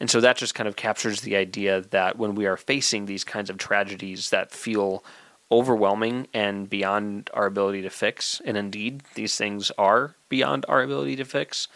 And 0.00 0.10
so 0.10 0.20
that 0.20 0.36
just 0.36 0.54
kind 0.54 0.68
of 0.68 0.76
captures 0.76 1.20
the 1.20 1.36
idea 1.36 1.80
that 1.80 2.18
when 2.18 2.34
we 2.34 2.46
are 2.46 2.56
facing 2.56 3.06
these 3.06 3.24
kinds 3.24 3.48
of 3.48 3.58
tragedies 3.58 4.30
that 4.30 4.50
feel 4.50 5.02
overwhelming 5.50 6.26
and 6.34 6.68
beyond 6.68 7.30
our 7.32 7.46
ability 7.46 7.82
to 7.82 7.90
fix, 7.90 8.40
and 8.44 8.56
indeed 8.56 9.02
these 9.14 9.36
things 9.36 9.70
are 9.78 10.14
beyond 10.28 10.66
our 10.68 10.82
ability 10.82 11.16
to 11.16 11.24
fix, 11.24 11.68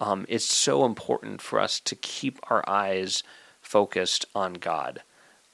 um, 0.00 0.24
it's 0.28 0.44
so 0.44 0.84
important 0.84 1.42
for 1.42 1.60
us 1.60 1.78
to 1.80 1.94
keep 1.94 2.38
our 2.50 2.64
eyes 2.68 3.22
focused 3.60 4.24
on 4.34 4.54
God. 4.54 5.02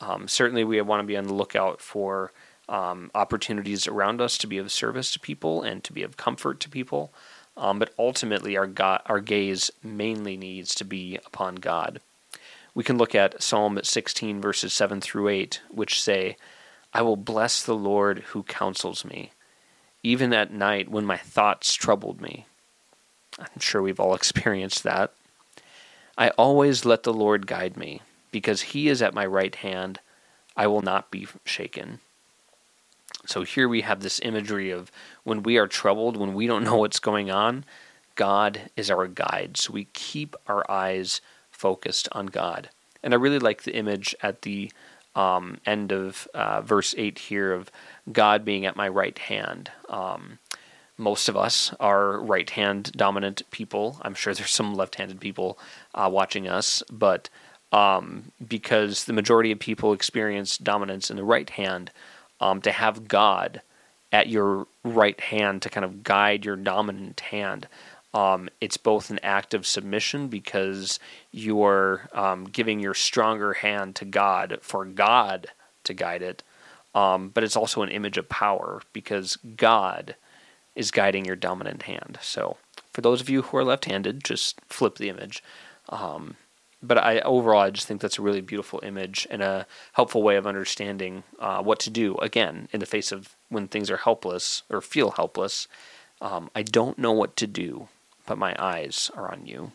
Um, 0.00 0.28
certainly, 0.28 0.64
we 0.64 0.80
want 0.82 1.00
to 1.00 1.06
be 1.06 1.16
on 1.16 1.24
the 1.24 1.34
lookout 1.34 1.80
for 1.80 2.30
um, 2.68 3.10
opportunities 3.14 3.86
around 3.86 4.20
us 4.20 4.38
to 4.38 4.46
be 4.46 4.58
of 4.58 4.72
service 4.72 5.12
to 5.12 5.20
people 5.20 5.62
and 5.62 5.84
to 5.84 5.92
be 5.92 6.02
of 6.02 6.16
comfort 6.16 6.60
to 6.60 6.68
people. 6.68 7.12
Um, 7.56 7.78
but 7.78 7.94
ultimately, 7.98 8.56
our 8.56 8.66
God, 8.66 9.02
our 9.06 9.20
gaze 9.20 9.70
mainly 9.82 10.36
needs 10.36 10.74
to 10.76 10.84
be 10.84 11.18
upon 11.24 11.56
God. 11.56 12.00
We 12.74 12.82
can 12.82 12.98
look 12.98 13.14
at 13.14 13.42
Psalm 13.42 13.78
16 13.82 14.40
verses 14.40 14.72
7 14.72 15.00
through 15.00 15.28
8, 15.28 15.60
which 15.70 16.02
say, 16.02 16.36
"I 16.92 17.02
will 17.02 17.16
bless 17.16 17.62
the 17.62 17.76
Lord 17.76 18.20
who 18.30 18.42
counsels 18.42 19.04
me, 19.04 19.30
even 20.02 20.32
at 20.32 20.50
night 20.50 20.88
when 20.88 21.06
my 21.06 21.16
thoughts 21.16 21.74
troubled 21.74 22.20
me." 22.20 22.46
I'm 23.38 23.60
sure 23.60 23.82
we've 23.82 24.00
all 24.00 24.14
experienced 24.16 24.82
that. 24.82 25.12
I 26.18 26.30
always 26.30 26.84
let 26.84 27.04
the 27.04 27.12
Lord 27.12 27.46
guide 27.46 27.76
me, 27.76 28.00
because 28.32 28.62
he 28.62 28.88
is 28.88 29.00
at 29.00 29.14
my 29.14 29.26
right 29.26 29.54
hand. 29.54 30.00
I 30.56 30.66
will 30.66 30.82
not 30.82 31.10
be 31.10 31.26
shaken. 31.44 32.00
So 33.26 33.42
here 33.42 33.68
we 33.68 33.82
have 33.82 34.00
this 34.00 34.20
imagery 34.22 34.70
of 34.70 34.90
when 35.24 35.42
we 35.42 35.56
are 35.56 35.66
troubled, 35.66 36.16
when 36.16 36.34
we 36.34 36.46
don't 36.46 36.64
know 36.64 36.76
what's 36.76 36.98
going 36.98 37.30
on, 37.30 37.64
God 38.14 38.70
is 38.76 38.90
our 38.90 39.06
guide. 39.06 39.56
So 39.56 39.72
we 39.72 39.86
keep 39.92 40.36
our 40.46 40.68
eyes 40.70 41.20
focused 41.50 42.08
on 42.12 42.26
God. 42.26 42.70
And 43.02 43.12
I 43.12 43.16
really 43.16 43.38
like 43.38 43.62
the 43.62 43.76
image 43.76 44.14
at 44.22 44.42
the 44.42 44.70
um, 45.14 45.58
end 45.66 45.92
of 45.92 46.26
uh, 46.34 46.60
verse 46.60 46.94
8 46.96 47.18
here 47.18 47.52
of 47.52 47.70
God 48.12 48.44
being 48.44 48.66
at 48.66 48.76
my 48.76 48.88
right 48.88 49.18
hand. 49.18 49.70
Um, 49.88 50.38
most 50.96 51.28
of 51.28 51.36
us 51.36 51.74
are 51.80 52.20
right 52.20 52.48
hand 52.50 52.92
dominant 52.92 53.42
people. 53.50 53.98
I'm 54.02 54.14
sure 54.14 54.32
there's 54.34 54.50
some 54.50 54.74
left 54.74 54.94
handed 54.96 55.20
people 55.20 55.58
uh, 55.94 56.08
watching 56.12 56.48
us, 56.48 56.82
but 56.90 57.28
um, 57.72 58.30
because 58.46 59.04
the 59.04 59.12
majority 59.12 59.50
of 59.50 59.58
people 59.58 59.92
experience 59.92 60.56
dominance 60.56 61.10
in 61.10 61.16
the 61.16 61.24
right 61.24 61.50
hand, 61.50 61.90
um, 62.40 62.60
to 62.62 62.72
have 62.72 63.08
God 63.08 63.62
at 64.12 64.28
your 64.28 64.66
right 64.84 65.18
hand 65.18 65.62
to 65.62 65.70
kind 65.70 65.84
of 65.84 66.04
guide 66.04 66.44
your 66.44 66.56
dominant 66.56 67.20
hand. 67.20 67.66
Um, 68.14 68.48
it's 68.60 68.76
both 68.76 69.10
an 69.10 69.18
act 69.24 69.54
of 69.54 69.66
submission 69.66 70.28
because 70.28 71.00
you're 71.32 72.08
um, 72.12 72.44
giving 72.44 72.78
your 72.78 72.94
stronger 72.94 73.54
hand 73.54 73.96
to 73.96 74.04
God 74.04 74.58
for 74.62 74.84
God 74.84 75.48
to 75.82 75.94
guide 75.94 76.22
it, 76.22 76.44
um, 76.94 77.30
but 77.30 77.42
it's 77.42 77.56
also 77.56 77.82
an 77.82 77.88
image 77.88 78.16
of 78.16 78.28
power 78.28 78.82
because 78.92 79.36
God 79.36 80.14
is 80.76 80.92
guiding 80.92 81.24
your 81.24 81.36
dominant 81.36 81.82
hand. 81.82 82.18
So, 82.22 82.56
for 82.92 83.00
those 83.00 83.20
of 83.20 83.28
you 83.28 83.42
who 83.42 83.56
are 83.56 83.64
left 83.64 83.86
handed, 83.86 84.22
just 84.22 84.60
flip 84.68 84.96
the 84.96 85.08
image. 85.08 85.42
Um, 85.88 86.36
but 86.86 86.98
I 86.98 87.20
overall 87.20 87.60
I 87.60 87.70
just 87.70 87.86
think 87.86 88.00
that's 88.00 88.18
a 88.18 88.22
really 88.22 88.40
beautiful 88.40 88.80
image 88.82 89.26
and 89.30 89.42
a 89.42 89.66
helpful 89.92 90.22
way 90.22 90.36
of 90.36 90.46
understanding 90.46 91.24
uh, 91.38 91.62
what 91.62 91.78
to 91.80 91.90
do 91.90 92.16
again 92.16 92.68
in 92.72 92.80
the 92.80 92.86
face 92.86 93.12
of 93.12 93.34
when 93.48 93.68
things 93.68 93.90
are 93.90 93.98
helpless 93.98 94.62
or 94.70 94.80
feel 94.80 95.12
helpless. 95.12 95.68
Um, 96.20 96.50
I 96.54 96.62
don't 96.62 96.98
know 96.98 97.12
what 97.12 97.36
to 97.36 97.46
do, 97.46 97.88
but 98.26 98.38
my 98.38 98.54
eyes 98.58 99.10
are 99.16 99.30
on 99.30 99.46
you. 99.46 99.72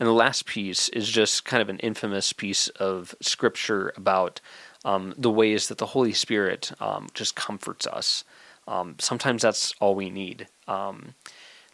And 0.00 0.06
the 0.06 0.12
last 0.12 0.46
piece 0.46 0.88
is 0.90 1.08
just 1.08 1.44
kind 1.44 1.60
of 1.60 1.68
an 1.68 1.80
infamous 1.80 2.32
piece 2.32 2.68
of 2.68 3.14
scripture 3.20 3.92
about 3.96 4.40
um, 4.84 5.12
the 5.18 5.30
ways 5.30 5.68
that 5.68 5.78
the 5.78 5.86
Holy 5.86 6.12
Spirit 6.12 6.72
um, 6.80 7.08
just 7.14 7.34
comforts 7.34 7.86
us. 7.86 8.24
Um, 8.68 8.94
sometimes 8.98 9.42
that's 9.42 9.74
all 9.80 9.94
we 9.94 10.10
need. 10.10 10.46
Um, 10.68 11.14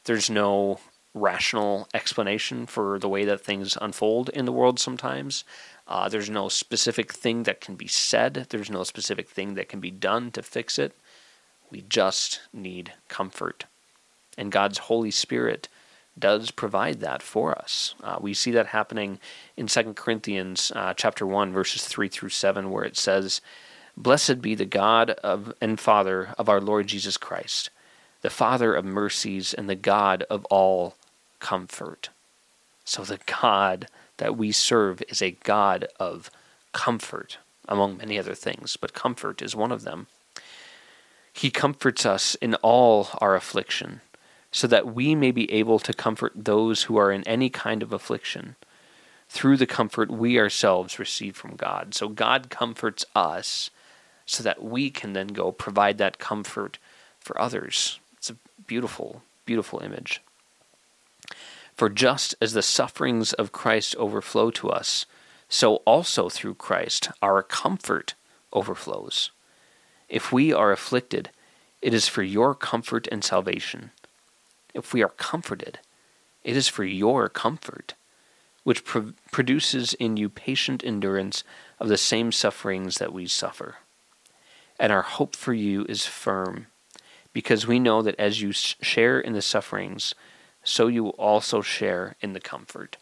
there's 0.04 0.30
no 0.30 0.80
rational 1.14 1.88
explanation 1.94 2.66
for 2.66 2.99
the 2.99 3.09
way 3.09 3.25
that 3.25 3.40
things 3.40 3.78
unfold 3.80 4.28
in 4.30 4.44
the 4.44 4.52
world 4.52 4.80
sometimes. 4.80 5.44
Uh, 5.87 6.09
there's 6.09 6.28
no 6.28 6.49
specific 6.49 7.12
thing 7.12 7.44
that 7.44 7.61
can 7.61 7.76
be 7.76 7.87
said, 7.87 8.47
there's 8.50 8.71
no 8.71 8.83
specific 8.83 9.28
thing 9.28 9.54
that 9.54 9.68
can 9.68 9.80
be 9.80 9.90
done 9.90 10.30
to 10.33 10.42
fix 10.42 10.78
it. 10.78 10.97
We 11.71 11.83
just 11.83 12.40
need 12.52 12.92
comfort. 13.09 13.64
And 14.37 14.50
God's 14.50 14.78
Holy 14.78 15.12
Spirit 15.12 15.68
does 16.18 16.50
provide 16.50 17.00
that 17.00 17.23
for 17.23 17.56
us. 17.56 17.94
Uh, 18.02 18.18
we 18.21 18.35
see 18.35 18.50
that 18.52 18.68
happening 18.68 19.18
in 19.56 19.66
2 19.66 19.94
Corinthians 19.94 20.73
uh, 20.75 20.94
chapter 20.94 21.26
1 21.26 21.52
verses 21.52 21.85
3 21.87 22.09
through 22.09 22.28
7 22.28 22.71
where 22.71 22.85
it 22.85 22.97
says, 22.97 23.40
"Blessed 23.97 24.40
be 24.40 24.54
the 24.54 24.64
God 24.64 25.11
of 25.11 25.52
and 25.61 25.78
Father 25.78 26.35
of 26.38 26.49
our 26.49 26.61
Lord 26.61 26.87
Jesus 26.87 27.16
Christ, 27.16 27.71
the 28.23 28.30
Father 28.30 28.75
of 28.75 28.85
mercies 28.85 29.52
and 29.52 29.68
the 29.68 29.75
God 29.75 30.25
of 30.30 30.44
all 30.47 30.94
comfort. 31.44 32.08
So 32.86 33.02
the 33.02 33.20
God 33.42 33.86
that 34.16 34.34
we 34.34 34.50
serve 34.50 35.02
is 35.10 35.20
a 35.20 35.32
God 35.44 35.86
of 36.00 36.30
comfort, 36.72 37.36
among 37.68 37.98
many 37.98 38.18
other 38.18 38.34
things, 38.34 38.78
but 38.80 38.94
comfort 38.94 39.42
is 39.42 39.54
one 39.54 39.70
of 39.70 39.82
them. 39.82 40.06
He 41.34 41.50
comforts 41.50 42.06
us 42.06 42.34
in 42.36 42.54
all 42.56 43.08
our 43.18 43.34
affliction, 43.36 44.00
so 44.50 44.66
that 44.68 44.94
we 44.94 45.14
may 45.14 45.32
be 45.32 45.52
able 45.52 45.78
to 45.80 45.92
comfort 45.92 46.32
those 46.34 46.84
who 46.84 46.96
are 46.96 47.12
in 47.12 47.28
any 47.28 47.50
kind 47.50 47.82
of 47.82 47.92
affliction 47.92 48.56
through 49.28 49.58
the 49.58 49.66
comfort 49.66 50.10
we 50.10 50.38
ourselves 50.38 50.98
receive 50.98 51.36
from 51.36 51.56
God. 51.56 51.94
So 51.94 52.08
God 52.08 52.48
comforts 52.48 53.04
us 53.14 53.68
so 54.24 54.42
that 54.44 54.62
we 54.62 54.88
can 54.88 55.12
then 55.12 55.28
go 55.28 55.52
provide 55.52 55.98
that 55.98 56.18
comfort 56.18 56.78
for 57.20 57.38
others. 57.38 57.98
It's 58.16 58.30
a 58.30 58.36
beautiful, 58.66 59.22
beautiful 59.44 59.80
image. 59.80 60.22
For 61.76 61.88
just 61.88 62.34
as 62.40 62.52
the 62.52 62.62
sufferings 62.62 63.32
of 63.32 63.52
Christ 63.52 63.96
overflow 63.96 64.50
to 64.52 64.70
us, 64.70 65.06
so 65.48 65.76
also 65.84 66.28
through 66.28 66.54
Christ 66.54 67.10
our 67.20 67.42
comfort 67.42 68.14
overflows. 68.52 69.30
If 70.08 70.32
we 70.32 70.52
are 70.52 70.70
afflicted, 70.70 71.30
it 71.82 71.92
is 71.92 72.08
for 72.08 72.22
your 72.22 72.54
comfort 72.54 73.08
and 73.10 73.24
salvation. 73.24 73.90
If 74.72 74.92
we 74.92 75.02
are 75.02 75.08
comforted, 75.08 75.80
it 76.44 76.56
is 76.56 76.68
for 76.68 76.84
your 76.84 77.28
comfort, 77.28 77.94
which 78.62 78.84
pro- 78.84 79.12
produces 79.32 79.94
in 79.94 80.16
you 80.16 80.28
patient 80.28 80.84
endurance 80.84 81.42
of 81.80 81.88
the 81.88 81.96
same 81.96 82.32
sufferings 82.32 82.96
that 82.98 83.12
we 83.12 83.26
suffer. 83.26 83.76
And 84.78 84.92
our 84.92 85.02
hope 85.02 85.36
for 85.36 85.52
you 85.54 85.84
is 85.88 86.06
firm, 86.06 86.66
because 87.32 87.66
we 87.66 87.78
know 87.78 88.02
that 88.02 88.18
as 88.18 88.40
you 88.40 88.52
share 88.52 89.20
in 89.20 89.32
the 89.32 89.42
sufferings, 89.42 90.14
so 90.64 90.87
you 90.87 91.09
also 91.11 91.62
share 91.62 92.16
in 92.21 92.33
the 92.33 92.40
comfort. 92.40 92.97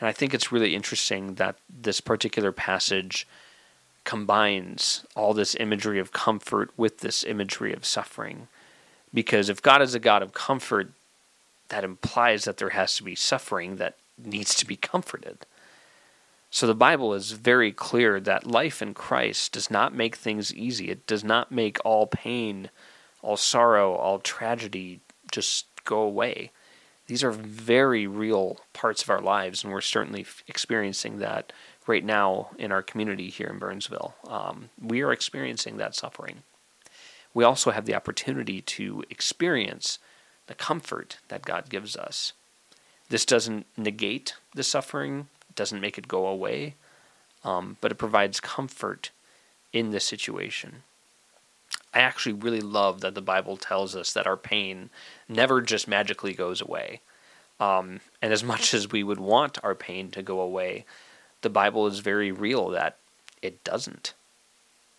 And 0.00 0.08
I 0.08 0.12
think 0.12 0.32
it's 0.32 0.52
really 0.52 0.74
interesting 0.74 1.34
that 1.34 1.56
this 1.68 2.00
particular 2.00 2.52
passage 2.52 3.26
combines 4.04 5.04
all 5.14 5.34
this 5.34 5.56
imagery 5.58 5.98
of 5.98 6.12
comfort 6.12 6.70
with 6.76 6.98
this 6.98 7.24
imagery 7.24 7.72
of 7.72 7.84
suffering. 7.84 8.48
Because 9.12 9.48
if 9.48 9.62
God 9.62 9.82
is 9.82 9.94
a 9.94 10.00
God 10.00 10.22
of 10.22 10.34
comfort, 10.34 10.90
that 11.68 11.84
implies 11.84 12.44
that 12.44 12.58
there 12.58 12.70
has 12.70 12.96
to 12.96 13.02
be 13.02 13.14
suffering 13.14 13.76
that 13.76 13.96
needs 14.22 14.54
to 14.56 14.66
be 14.66 14.76
comforted. 14.76 15.46
So 16.50 16.66
the 16.66 16.74
Bible 16.74 17.14
is 17.14 17.32
very 17.32 17.72
clear 17.72 18.20
that 18.20 18.46
life 18.46 18.80
in 18.80 18.94
Christ 18.94 19.52
does 19.52 19.70
not 19.70 19.94
make 19.94 20.14
things 20.14 20.54
easy. 20.54 20.90
It 20.90 21.06
does 21.06 21.24
not 21.24 21.50
make 21.50 21.78
all 21.84 22.06
pain, 22.06 22.70
all 23.22 23.36
sorrow, 23.36 23.94
all 23.94 24.20
tragedy 24.20 25.00
just 25.32 25.66
go 25.84 26.00
away. 26.00 26.50
These 27.06 27.22
are 27.22 27.30
very 27.30 28.06
real 28.06 28.60
parts 28.72 29.02
of 29.02 29.10
our 29.10 29.20
lives, 29.20 29.62
and 29.62 29.72
we're 29.72 29.82
certainly 29.82 30.26
experiencing 30.48 31.18
that 31.18 31.52
right 31.86 32.04
now 32.04 32.50
in 32.58 32.72
our 32.72 32.82
community 32.82 33.28
here 33.28 33.48
in 33.48 33.58
Burnsville. 33.58 34.14
Um, 34.26 34.70
we 34.80 35.02
are 35.02 35.12
experiencing 35.12 35.76
that 35.76 35.94
suffering. 35.94 36.42
We 37.34 37.44
also 37.44 37.72
have 37.72 37.84
the 37.84 37.94
opportunity 37.94 38.62
to 38.62 39.04
experience 39.10 39.98
the 40.46 40.54
comfort 40.54 41.18
that 41.28 41.44
God 41.44 41.68
gives 41.68 41.96
us. 41.96 42.32
This 43.08 43.26
doesn't 43.26 43.66
negate 43.76 44.34
the 44.54 44.62
suffering, 44.62 45.28
doesn't 45.54 45.80
make 45.80 45.98
it 45.98 46.08
go 46.08 46.26
away, 46.26 46.74
um, 47.44 47.76
but 47.80 47.92
it 47.92 47.96
provides 47.96 48.40
comfort 48.40 49.10
in 49.72 49.90
this 49.90 50.04
situation. 50.04 50.84
I 51.94 52.00
actually 52.00 52.32
really 52.32 52.60
love 52.60 53.00
that 53.02 53.14
the 53.14 53.22
Bible 53.22 53.56
tells 53.56 53.94
us 53.94 54.12
that 54.12 54.26
our 54.26 54.36
pain 54.36 54.90
never 55.28 55.62
just 55.62 55.86
magically 55.86 56.34
goes 56.34 56.60
away. 56.60 57.00
Um, 57.60 58.00
and 58.20 58.32
as 58.32 58.42
much 58.42 58.74
as 58.74 58.90
we 58.90 59.04
would 59.04 59.20
want 59.20 59.62
our 59.62 59.74
pain 59.74 60.10
to 60.10 60.22
go 60.22 60.40
away, 60.40 60.84
the 61.42 61.50
Bible 61.50 61.86
is 61.86 62.00
very 62.00 62.32
real 62.32 62.68
that 62.70 62.96
it 63.42 63.62
doesn't. 63.62 64.14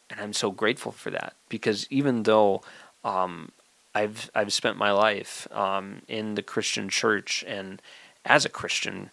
And 0.10 0.22
I'm 0.22 0.34
so 0.34 0.52
grateful 0.52 0.92
for 0.92 1.10
that 1.10 1.34
because 1.50 1.88
even 1.90 2.24
though 2.24 2.62
um, 3.04 3.52
I've 3.94 4.30
I've 4.36 4.54
spent 4.54 4.78
my 4.78 4.92
life 4.92 5.48
um, 5.52 6.02
in 6.08 6.36
the 6.36 6.44
Christian 6.44 6.90
church 6.90 7.44
and 7.48 7.82
as 8.24 8.46
a 8.46 8.50
Christian, 8.50 9.10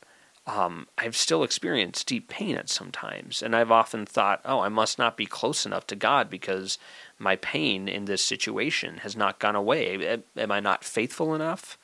um, 0.47 0.89
I've 0.99 1.17
still 1.17 1.45
experienced 1.45 2.07
deep 2.09 2.29
pain 2.29 2.57
at 2.57 2.69
some 2.69 2.91
times, 2.91 3.43
and 3.43 3.55
I've 3.55 3.71
often 3.71 4.05
thought, 4.07 4.41
"Oh, 4.45 4.61
I 4.61 4.69
must 4.69 4.99
not 4.99 5.17
be 5.17 5.27
close 5.27 5.65
enough 5.65 5.87
to 5.89 5.97
God 5.97 6.29
because 6.29 6.79
my 7.19 7.37
pain 7.37 7.89
in 7.89 8.07
this 8.07 8.25
situation 8.25 8.99
has 8.99 9.17
not 9.17 9.39
gone 9.39 9.55
away. 9.57 10.23
Am 10.37 10.51
I 10.51 10.61
not 10.61 10.85
faithful 10.85 11.35
enough?" 11.35 11.79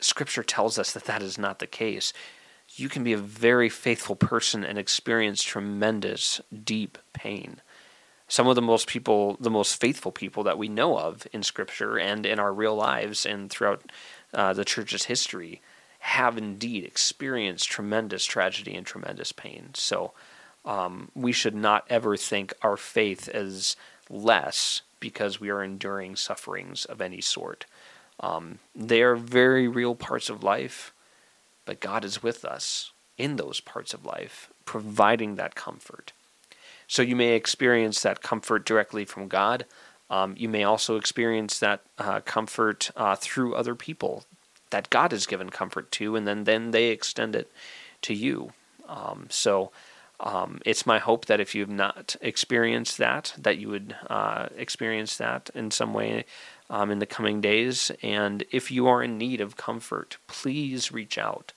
Scripture 0.00 0.42
tells 0.42 0.78
us 0.78 0.92
that 0.92 1.04
that 1.04 1.22
is 1.22 1.38
not 1.38 1.58
the 1.58 1.66
case. 1.66 2.12
you 2.74 2.88
can 2.88 3.04
be 3.04 3.12
a 3.12 3.18
very 3.18 3.68
faithful 3.68 4.16
person 4.16 4.64
and 4.64 4.78
experience 4.78 5.42
tremendous, 5.42 6.40
deep 6.64 6.98
pain. 7.12 7.60
Some 8.28 8.48
of 8.48 8.56
the 8.56 8.62
most 8.62 8.88
people, 8.88 9.36
the 9.40 9.50
most 9.50 9.80
faithful 9.80 10.10
people 10.10 10.42
that 10.44 10.58
we 10.58 10.68
know 10.68 10.98
of 10.98 11.26
in 11.32 11.42
Scripture 11.44 11.96
and 11.96 12.26
in 12.26 12.40
our 12.40 12.52
real 12.52 12.74
lives 12.74 13.24
and 13.24 13.48
throughout 13.48 13.90
uh, 14.34 14.52
the 14.52 14.64
church's 14.64 15.04
history, 15.04 15.62
have 16.06 16.38
indeed 16.38 16.84
experienced 16.84 17.68
tremendous 17.68 18.24
tragedy 18.24 18.76
and 18.76 18.86
tremendous 18.86 19.32
pain. 19.32 19.70
So 19.74 20.12
um, 20.64 21.10
we 21.16 21.32
should 21.32 21.54
not 21.56 21.84
ever 21.90 22.16
think 22.16 22.54
our 22.62 22.76
faith 22.76 23.28
as 23.28 23.74
less 24.08 24.82
because 25.00 25.40
we 25.40 25.50
are 25.50 25.64
enduring 25.64 26.14
sufferings 26.14 26.84
of 26.84 27.00
any 27.00 27.20
sort. 27.20 27.66
Um, 28.20 28.60
they 28.72 29.02
are 29.02 29.16
very 29.16 29.66
real 29.66 29.96
parts 29.96 30.30
of 30.30 30.44
life, 30.44 30.94
but 31.64 31.80
God 31.80 32.04
is 32.04 32.22
with 32.22 32.44
us 32.44 32.92
in 33.18 33.34
those 33.34 33.58
parts 33.58 33.92
of 33.92 34.06
life, 34.06 34.48
providing 34.64 35.34
that 35.34 35.56
comfort. 35.56 36.12
So 36.86 37.02
you 37.02 37.16
may 37.16 37.34
experience 37.34 38.00
that 38.02 38.22
comfort 38.22 38.64
directly 38.64 39.04
from 39.04 39.26
God. 39.26 39.66
Um, 40.08 40.36
you 40.38 40.48
may 40.48 40.62
also 40.62 40.94
experience 40.94 41.58
that 41.58 41.80
uh, 41.98 42.20
comfort 42.20 42.92
uh, 42.94 43.16
through 43.16 43.56
other 43.56 43.74
people 43.74 44.24
that 44.70 44.90
God 44.90 45.12
has 45.12 45.26
given 45.26 45.50
comfort 45.50 45.90
to, 45.92 46.16
and 46.16 46.26
then, 46.26 46.44
then 46.44 46.70
they 46.70 46.88
extend 46.88 47.36
it 47.36 47.50
to 48.02 48.14
you. 48.14 48.52
Um, 48.88 49.26
so 49.30 49.70
um, 50.20 50.60
it's 50.64 50.86
my 50.86 50.98
hope 50.98 51.26
that 51.26 51.40
if 51.40 51.54
you've 51.54 51.68
not 51.68 52.16
experienced 52.20 52.98
that, 52.98 53.34
that 53.38 53.58
you 53.58 53.68
would 53.68 53.96
uh, 54.08 54.48
experience 54.56 55.16
that 55.18 55.50
in 55.54 55.70
some 55.70 55.92
way 55.92 56.24
um, 56.70 56.90
in 56.90 56.98
the 56.98 57.06
coming 57.06 57.40
days. 57.40 57.90
And 58.02 58.44
if 58.50 58.70
you 58.70 58.86
are 58.86 59.02
in 59.02 59.18
need 59.18 59.40
of 59.40 59.56
comfort, 59.56 60.16
please 60.26 60.90
reach 60.90 61.18
out. 61.18 61.52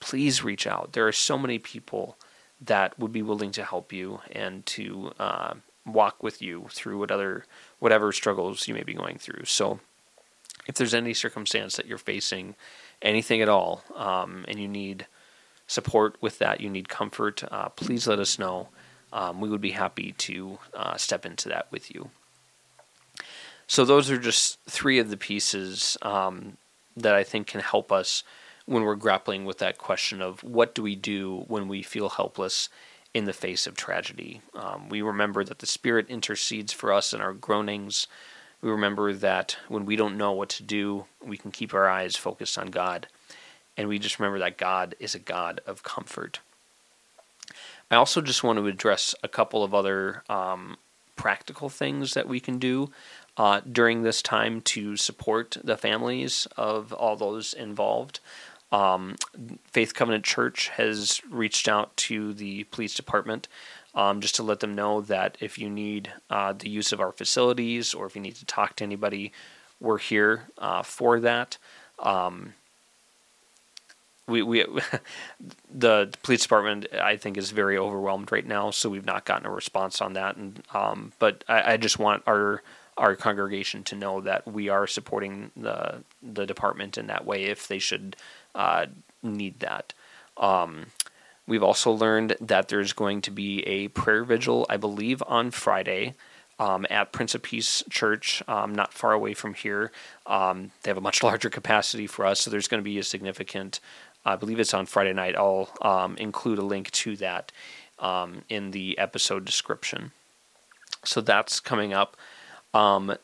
Please 0.00 0.42
reach 0.42 0.66
out. 0.66 0.92
There 0.92 1.06
are 1.06 1.12
so 1.12 1.38
many 1.38 1.58
people 1.58 2.16
that 2.60 2.98
would 2.98 3.12
be 3.12 3.22
willing 3.22 3.52
to 3.52 3.64
help 3.64 3.92
you 3.92 4.20
and 4.32 4.66
to 4.66 5.12
uh, 5.18 5.54
walk 5.86 6.22
with 6.22 6.42
you 6.42 6.66
through 6.70 6.98
what 6.98 7.10
other, 7.10 7.44
whatever 7.78 8.12
struggles 8.12 8.66
you 8.66 8.74
may 8.74 8.82
be 8.82 8.94
going 8.94 9.18
through. 9.18 9.44
So, 9.44 9.78
if 10.68 10.74
there's 10.76 10.94
any 10.94 11.14
circumstance 11.14 11.76
that 11.76 11.86
you're 11.86 11.98
facing, 11.98 12.54
anything 13.02 13.42
at 13.42 13.48
all, 13.48 13.82
um, 13.96 14.44
and 14.46 14.60
you 14.60 14.68
need 14.68 15.06
support 15.66 16.16
with 16.20 16.38
that, 16.38 16.60
you 16.60 16.70
need 16.70 16.88
comfort, 16.88 17.42
uh, 17.50 17.70
please 17.70 18.06
let 18.06 18.20
us 18.20 18.38
know. 18.38 18.68
Um, 19.12 19.40
we 19.40 19.48
would 19.48 19.62
be 19.62 19.70
happy 19.70 20.12
to 20.12 20.58
uh, 20.74 20.96
step 20.98 21.24
into 21.24 21.48
that 21.48 21.66
with 21.72 21.92
you. 21.92 22.10
So, 23.66 23.84
those 23.84 24.10
are 24.10 24.18
just 24.18 24.58
three 24.66 24.98
of 24.98 25.10
the 25.10 25.16
pieces 25.16 25.96
um, 26.02 26.58
that 26.96 27.14
I 27.14 27.24
think 27.24 27.46
can 27.46 27.60
help 27.60 27.90
us 27.90 28.22
when 28.66 28.82
we're 28.82 28.96
grappling 28.96 29.46
with 29.46 29.58
that 29.58 29.78
question 29.78 30.20
of 30.20 30.44
what 30.44 30.74
do 30.74 30.82
we 30.82 30.94
do 30.94 31.44
when 31.48 31.68
we 31.68 31.82
feel 31.82 32.10
helpless 32.10 32.68
in 33.14 33.24
the 33.24 33.32
face 33.32 33.66
of 33.66 33.74
tragedy. 33.74 34.42
Um, 34.54 34.90
we 34.90 35.00
remember 35.00 35.42
that 35.44 35.60
the 35.60 35.66
Spirit 35.66 36.06
intercedes 36.10 36.72
for 36.72 36.92
us 36.92 37.14
in 37.14 37.20
our 37.20 37.32
groanings. 37.32 38.06
We 38.60 38.70
remember 38.70 39.12
that 39.12 39.56
when 39.68 39.86
we 39.86 39.96
don't 39.96 40.16
know 40.16 40.32
what 40.32 40.48
to 40.50 40.62
do, 40.62 41.04
we 41.24 41.36
can 41.36 41.50
keep 41.50 41.72
our 41.72 41.88
eyes 41.88 42.16
focused 42.16 42.58
on 42.58 42.68
God. 42.68 43.06
And 43.76 43.88
we 43.88 43.98
just 43.98 44.18
remember 44.18 44.40
that 44.40 44.58
God 44.58 44.94
is 44.98 45.14
a 45.14 45.20
God 45.20 45.60
of 45.66 45.84
comfort. 45.84 46.40
I 47.90 47.96
also 47.96 48.20
just 48.20 48.42
want 48.42 48.58
to 48.58 48.66
address 48.66 49.14
a 49.22 49.28
couple 49.28 49.62
of 49.62 49.74
other 49.74 50.22
um, 50.28 50.76
practical 51.16 51.68
things 51.68 52.14
that 52.14 52.28
we 52.28 52.40
can 52.40 52.58
do 52.58 52.90
uh, 53.36 53.60
during 53.70 54.02
this 54.02 54.20
time 54.20 54.60
to 54.62 54.96
support 54.96 55.56
the 55.62 55.76
families 55.76 56.46
of 56.56 56.92
all 56.92 57.16
those 57.16 57.54
involved. 57.54 58.20
Um, 58.72 59.16
Faith 59.64 59.94
Covenant 59.94 60.24
Church 60.24 60.68
has 60.70 61.22
reached 61.30 61.68
out 61.68 61.96
to 61.98 62.34
the 62.34 62.64
police 62.64 62.94
department 62.94 63.48
um, 63.98 64.20
just 64.20 64.36
to 64.36 64.44
let 64.44 64.60
them 64.60 64.76
know 64.76 65.00
that 65.00 65.36
if 65.40 65.58
you 65.58 65.68
need 65.68 66.12
uh, 66.30 66.52
the 66.52 66.70
use 66.70 66.92
of 66.92 67.00
our 67.00 67.10
facilities 67.10 67.92
or 67.92 68.06
if 68.06 68.14
you 68.14 68.22
need 68.22 68.36
to 68.36 68.46
talk 68.46 68.76
to 68.76 68.84
anybody, 68.84 69.32
we're 69.80 69.98
here 69.98 70.44
uh, 70.56 70.84
for 70.84 71.18
that. 71.18 71.58
Um, 71.98 72.54
we, 74.28 74.42
we 74.42 74.64
the 75.74 76.14
police 76.22 76.42
department 76.42 76.86
I 76.94 77.16
think 77.16 77.36
is 77.36 77.50
very 77.50 77.76
overwhelmed 77.76 78.30
right 78.30 78.46
now, 78.46 78.70
so 78.70 78.88
we've 78.88 79.04
not 79.04 79.24
gotten 79.24 79.46
a 79.46 79.50
response 79.50 80.00
on 80.00 80.12
that. 80.12 80.36
And 80.36 80.62
um, 80.72 81.12
but 81.18 81.42
I, 81.48 81.72
I 81.72 81.76
just 81.76 81.98
want 81.98 82.22
our 82.28 82.62
our 82.96 83.16
congregation 83.16 83.82
to 83.84 83.96
know 83.96 84.20
that 84.20 84.46
we 84.46 84.68
are 84.68 84.86
supporting 84.86 85.50
the 85.56 86.04
the 86.22 86.46
department 86.46 86.98
in 86.98 87.08
that 87.08 87.26
way 87.26 87.44
if 87.46 87.66
they 87.66 87.80
should 87.80 88.14
uh, 88.54 88.86
need 89.24 89.58
that. 89.58 89.92
Um, 90.36 90.86
we've 91.48 91.62
also 91.62 91.90
learned 91.90 92.36
that 92.40 92.68
there's 92.68 92.92
going 92.92 93.22
to 93.22 93.30
be 93.30 93.66
a 93.66 93.88
prayer 93.88 94.22
vigil, 94.22 94.66
I 94.68 94.76
believe, 94.76 95.22
on 95.26 95.50
Friday. 95.50 96.14
Um, 96.60 96.86
at 96.90 97.12
Prince 97.12 97.36
of 97.36 97.42
Peace 97.42 97.84
Church, 97.88 98.42
um, 98.48 98.74
not 98.74 98.92
far 98.92 99.12
away 99.12 99.32
from 99.32 99.54
here. 99.54 99.92
Um, 100.26 100.72
they 100.82 100.90
have 100.90 100.98
a 100.98 101.00
much 101.00 101.22
larger 101.22 101.48
capacity 101.48 102.08
for 102.08 102.26
us, 102.26 102.40
so 102.40 102.50
there's 102.50 102.66
going 102.66 102.80
to 102.80 102.84
be 102.84 102.98
a 102.98 103.04
significant. 103.04 103.78
I 104.24 104.34
believe 104.34 104.58
it's 104.58 104.74
on 104.74 104.86
Friday 104.86 105.12
night. 105.12 105.36
I'll 105.36 105.70
um, 105.82 106.16
include 106.16 106.58
a 106.58 106.64
link 106.64 106.90
to 106.90 107.16
that 107.18 107.52
um, 108.00 108.42
in 108.48 108.72
the 108.72 108.98
episode 108.98 109.44
description. 109.44 110.10
So 111.04 111.20
that's 111.20 111.60
coming 111.60 111.92
up. 111.92 112.16
Um, 112.74 113.14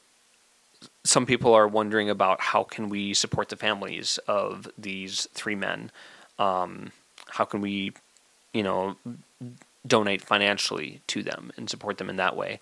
some 1.04 1.26
people 1.26 1.52
are 1.54 1.68
wondering 1.68 2.08
about 2.08 2.40
how 2.40 2.62
can 2.62 2.88
we 2.88 3.14
support 3.14 3.48
the 3.48 3.56
families 3.56 4.18
of 4.26 4.68
these 4.78 5.28
three 5.34 5.54
men. 5.54 5.90
Um, 6.38 6.92
how 7.28 7.44
can 7.44 7.60
we, 7.60 7.92
you 8.54 8.62
know, 8.62 8.96
donate 9.86 10.22
financially 10.22 11.02
to 11.08 11.22
them 11.22 11.52
and 11.58 11.68
support 11.68 11.98
them 11.98 12.08
in 12.08 12.16
that 12.16 12.36
way? 12.36 12.60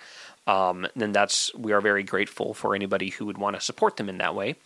Um, 0.48 0.88
then 0.96 1.12
that's 1.12 1.55
we 1.55 1.72
are 1.72 1.81
very 1.81 2.02
grateful 2.02 2.55
for 2.55 2.74
anybody 2.74 3.11
who 3.11 3.26
would 3.26 3.38
want 3.38 3.55
to 3.55 3.61
support 3.61 3.96
them 3.96 4.09
in 4.09 4.18
that 4.18 4.35
way. 4.35 4.57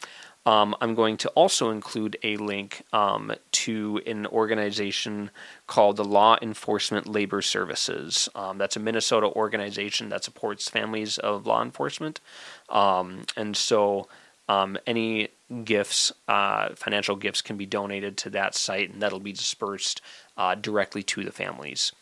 Um, 0.47 0.77
I'm 0.81 0.95
going 0.95 1.17
to 1.19 1.29
also 1.31 1.71
include 1.71 2.17
a 2.23 2.37
link 2.37 2.83
um, 2.93 3.33
to 3.51 4.01
an 4.07 4.27
organization 4.29 5.33
called 5.67 5.97
the 5.97 6.05
Law 6.05 6.37
Enforcement 6.41 7.09
Labor 7.09 7.43
Services. 7.43 8.29
Um, 8.37 8.57
that's 8.57 8.77
a 8.77 8.81
Minnesota 8.81 9.27
organization 9.27 10.09
that 10.11 10.23
supports 10.23 10.71
families 10.71 11.19
of 11.19 11.49
law 11.49 11.63
enforcement. 11.63 12.21
Um, 12.69 13.25
and 13.37 13.57
so 13.57 14.07
um, 14.49 14.79
any 14.87 15.29
gifts, 15.65 16.13
uh, 16.29 16.71
financial 16.75 17.17
gifts, 17.17 17.43
can 17.43 17.57
be 17.57 17.67
donated 17.67 18.17
to 18.19 18.31
that 18.31 18.55
site, 18.55 18.93
and 18.93 19.03
that'll 19.03 19.21
be 19.21 19.33
dispersed 19.33 20.01
uh, 20.37 20.55
directly 20.55 21.03
to 21.03 21.25
the 21.25 21.33
families. 21.33 21.93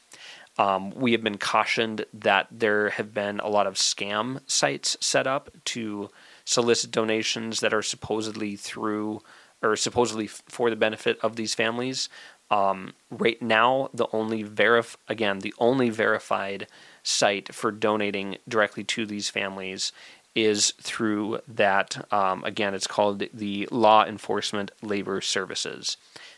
Um, 0.57 0.91
we 0.91 1.13
have 1.13 1.23
been 1.23 1.39
cautioned 1.39 2.05
that 2.13 2.47
there 2.51 2.91
have 2.91 3.13
been 3.13 3.41
a 3.41 3.49
lot 3.49 3.67
of 3.67 3.75
scam 3.75 4.41
sites 4.47 4.97
set 5.01 5.27
up 5.27 5.51
to 5.67 6.11
solicit 6.45 6.91
donations 6.91 7.61
that 7.61 7.75
are 7.75 7.83
supposedly 7.83 8.55
through 8.57 9.21
or 9.63 9.77
supposedly 9.77 10.27
for 10.27 10.71
the 10.71 10.77
benefit 10.77 11.19
of 11.23 11.37
these 11.37 11.55
families. 11.55 12.09
Um, 12.51 12.93
right 13.11 13.41
now, 13.41 13.89
the 13.95 14.07
only 14.13 14.45
verif 14.45 14.97
again 15.09 15.41
the 15.41 15.55
only 15.59 15.91
verified 15.91 16.69
site 17.03 17.53
for 17.55 17.73
donating 17.73 18.37
directly 18.49 18.85
to 18.85 19.07
these 19.07 19.31
families 19.31 19.93
is 20.35 20.73
through 20.81 21.41
that. 21.49 22.07
Um, 22.13 22.45
again, 22.45 22.75
it's 22.75 22.87
called 22.87 23.23
the 23.33 23.69
Law 23.71 24.05
Enforcement 24.05 24.73
Labor 24.83 25.21
Services, 25.21 25.97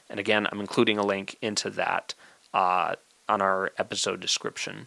and 0.08 0.20
again, 0.20 0.46
I'm 0.50 0.60
including 0.60 0.98
a 0.98 1.06
link 1.06 1.36
into 1.40 1.70
that 1.70 2.14
uh, 2.54 2.96
on 3.28 3.42
our 3.42 3.72
episode 3.78 4.20
description. 4.20 4.86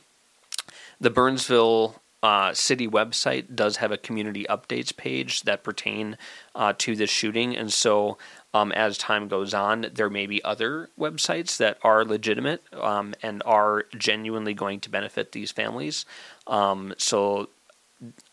The 1.02 1.10
Burnsville 1.10 2.02
uh, 2.22 2.54
city 2.54 2.88
website 2.88 3.56
does 3.56 3.78
have 3.78 3.92
a 3.92 3.98
community 3.98 4.46
updates 4.50 4.96
page 4.96 5.44
that 5.44 5.64
pertain 5.64 6.18
uh, 6.54 6.74
to 6.78 6.96
this 6.96 7.10
shooting, 7.10 7.56
and 7.56 7.72
so 7.72 8.18
um, 8.54 8.72
as 8.72 8.98
time 8.98 9.28
goes 9.28 9.54
on, 9.54 9.88
there 9.94 10.10
may 10.10 10.26
be 10.26 10.44
other 10.44 10.90
websites 11.00 11.58
that 11.58 11.78
are 11.84 12.04
legitimate 12.04 12.62
um, 12.74 13.14
and 13.22 13.42
are 13.46 13.86
genuinely 13.98 14.54
going 14.54 14.80
to 14.82 14.90
benefit 14.90 15.32
these 15.32 15.52
families. 15.52 16.06
Um, 16.48 16.94
so 16.98 17.50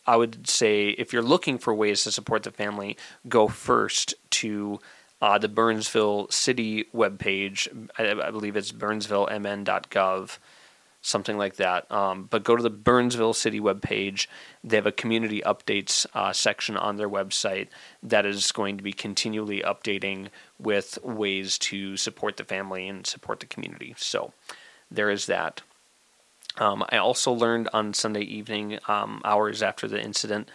I 0.06 0.16
would 0.16 0.48
say 0.48 0.88
if 0.90 1.12
you're 1.12 1.22
looking 1.22 1.58
for 1.58 1.74
ways 1.74 2.04
to 2.04 2.12
support 2.12 2.44
the 2.44 2.50
family, 2.50 2.96
go 3.28 3.48
first 3.48 4.14
to 4.30 4.80
uh, 5.20 5.38
the 5.38 5.48
Burnsville 5.48 6.28
City 6.30 6.84
webpage. 6.94 7.68
I, 7.98 8.28
I 8.28 8.30
believe 8.30 8.56
it's 8.56 8.72
burnsvillemn.gov 8.72 10.38
something 11.06 11.38
like 11.38 11.54
that. 11.56 11.90
Um, 11.90 12.24
but 12.28 12.42
go 12.42 12.56
to 12.56 12.62
the 12.62 12.68
Burnsville 12.70 13.32
City 13.32 13.60
webpage. 13.60 14.26
They 14.64 14.76
have 14.76 14.86
a 14.86 14.92
community 14.92 15.40
updates 15.42 16.04
uh, 16.14 16.32
section 16.32 16.76
on 16.76 16.96
their 16.96 17.08
website 17.08 17.68
that 18.02 18.26
is 18.26 18.50
going 18.50 18.76
to 18.76 18.82
be 18.82 18.92
continually 18.92 19.62
updating 19.62 20.28
with 20.58 20.98
ways 21.04 21.58
to 21.58 21.96
support 21.96 22.36
the 22.36 22.44
family 22.44 22.88
and 22.88 23.06
support 23.06 23.38
the 23.38 23.46
community. 23.46 23.94
So 23.96 24.32
there 24.90 25.08
is 25.08 25.26
that. 25.26 25.62
Um, 26.58 26.84
I 26.88 26.96
also 26.96 27.32
learned 27.32 27.68
on 27.72 27.94
Sunday 27.94 28.22
evening, 28.22 28.78
um, 28.88 29.20
hours 29.24 29.62
after 29.62 29.86
the 29.86 30.00
incident, 30.00 30.48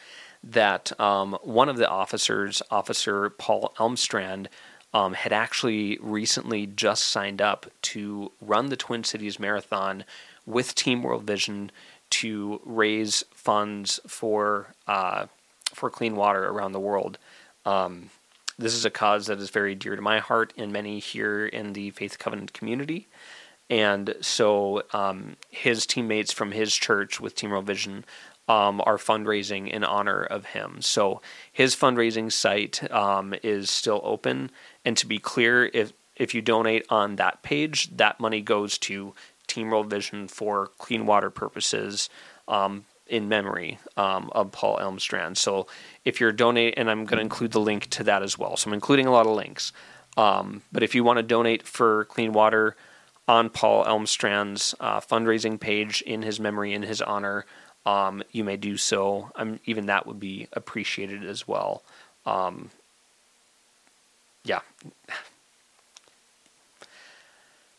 that 0.43 0.99
um, 0.99 1.37
one 1.43 1.69
of 1.69 1.77
the 1.77 1.87
officers, 1.87 2.61
Officer 2.71 3.29
Paul 3.29 3.73
Elmstrand, 3.77 4.47
um, 4.93 5.13
had 5.13 5.31
actually 5.31 5.97
recently 6.01 6.65
just 6.65 7.05
signed 7.05 7.41
up 7.41 7.67
to 7.83 8.31
run 8.41 8.69
the 8.69 8.75
Twin 8.75 9.03
Cities 9.03 9.39
Marathon 9.39 10.03
with 10.45 10.75
Team 10.75 11.03
World 11.03 11.23
Vision 11.23 11.71
to 12.09 12.59
raise 12.65 13.23
funds 13.31 13.99
for 14.05 14.67
uh, 14.87 15.27
for 15.73 15.89
clean 15.89 16.15
water 16.15 16.49
around 16.49 16.73
the 16.73 16.79
world. 16.79 17.17
Um, 17.65 18.09
this 18.59 18.73
is 18.73 18.83
a 18.83 18.89
cause 18.89 19.27
that 19.27 19.39
is 19.39 19.49
very 19.49 19.75
dear 19.75 19.95
to 19.95 20.01
my 20.01 20.19
heart 20.19 20.53
and 20.57 20.73
many 20.73 20.99
here 20.99 21.45
in 21.45 21.73
the 21.73 21.91
Faith 21.91 22.19
Covenant 22.19 22.53
community. 22.53 23.07
And 23.71 24.15
so 24.19 24.83
um, 24.91 25.37
his 25.49 25.85
teammates 25.85 26.33
from 26.33 26.51
his 26.51 26.75
church 26.75 27.21
with 27.21 27.35
Team 27.35 27.51
World 27.51 27.65
Vision 27.65 28.03
um, 28.49 28.81
are 28.85 28.97
fundraising 28.97 29.69
in 29.69 29.85
honor 29.85 30.23
of 30.23 30.47
him. 30.47 30.81
So 30.81 31.21
his 31.49 31.73
fundraising 31.73 32.31
site 32.31 32.91
um, 32.91 33.33
is 33.41 33.69
still 33.69 34.01
open. 34.03 34.51
And 34.83 34.97
to 34.97 35.07
be 35.07 35.17
clear, 35.17 35.71
if 35.73 35.93
if 36.17 36.35
you 36.35 36.41
donate 36.41 36.85
on 36.89 37.15
that 37.15 37.41
page, 37.41 37.95
that 37.95 38.19
money 38.19 38.41
goes 38.41 38.77
to 38.79 39.13
Team 39.47 39.69
World 39.69 39.89
Vision 39.89 40.27
for 40.27 40.67
clean 40.77 41.05
water 41.05 41.29
purposes 41.29 42.09
um, 42.49 42.83
in 43.07 43.29
memory 43.29 43.79
um, 43.95 44.29
of 44.33 44.51
Paul 44.51 44.77
Elmstrand. 44.77 45.37
So 45.37 45.65
if 46.03 46.19
you're 46.19 46.33
donating, 46.33 46.77
and 46.77 46.91
I'm 46.91 47.05
going 47.05 47.17
to 47.17 47.23
include 47.23 47.53
the 47.53 47.61
link 47.61 47.89
to 47.91 48.03
that 48.03 48.21
as 48.21 48.37
well. 48.37 48.57
So 48.57 48.69
I'm 48.69 48.73
including 48.73 49.07
a 49.07 49.11
lot 49.11 49.25
of 49.25 49.35
links. 49.35 49.71
Um, 50.17 50.61
but 50.71 50.83
if 50.83 50.93
you 50.93 51.05
want 51.05 51.17
to 51.17 51.23
donate 51.23 51.63
for 51.63 52.05
clean 52.05 52.33
water 52.33 52.75
on 53.27 53.49
Paul 53.49 53.85
Elmstrand's 53.85 54.75
uh, 54.79 54.99
fundraising 54.99 55.59
page 55.59 56.01
in 56.01 56.21
his 56.21 56.39
memory, 56.39 56.73
in 56.73 56.81
his 56.81 57.01
honor, 57.01 57.45
um, 57.85 58.23
you 58.31 58.43
may 58.43 58.57
do 58.57 58.77
so. 58.77 59.31
Um, 59.35 59.59
even 59.65 59.85
that 59.87 60.05
would 60.05 60.19
be 60.19 60.47
appreciated 60.53 61.23
as 61.23 61.47
well. 61.47 61.83
Um, 62.25 62.69
yeah. 64.43 64.59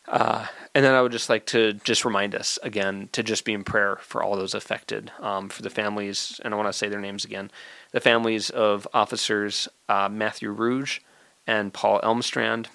Uh, 0.09 0.47
and 0.75 0.85
then 0.85 0.95
I 0.95 1.01
would 1.03 1.13
just 1.13 1.29
like 1.29 1.47
to 1.47 1.73
just 1.73 2.05
remind 2.05 2.35
us 2.35 2.59
again 2.63 3.09
to 3.13 3.23
just 3.23 3.45
be 3.45 3.53
in 3.53 3.65
prayer 3.65 3.97
for 4.03 4.23
all 4.23 4.37
those 4.37 4.55
affected, 4.55 5.11
um, 5.21 5.49
for 5.49 5.63
the 5.63 5.71
families, 5.71 6.41
and 6.45 6.53
I 6.53 6.57
want 6.57 6.69
to 6.69 6.73
say 6.73 6.89
their 6.89 7.01
names 7.01 7.25
again 7.25 7.51
the 7.93 8.01
families 8.01 8.51
of 8.51 8.89
officers 8.93 9.69
uh, 9.89 10.09
Matthew 10.11 10.53
Ruge 10.53 11.01
and 11.47 11.73
Paul 11.73 12.01
Elmstrand, 12.01 12.67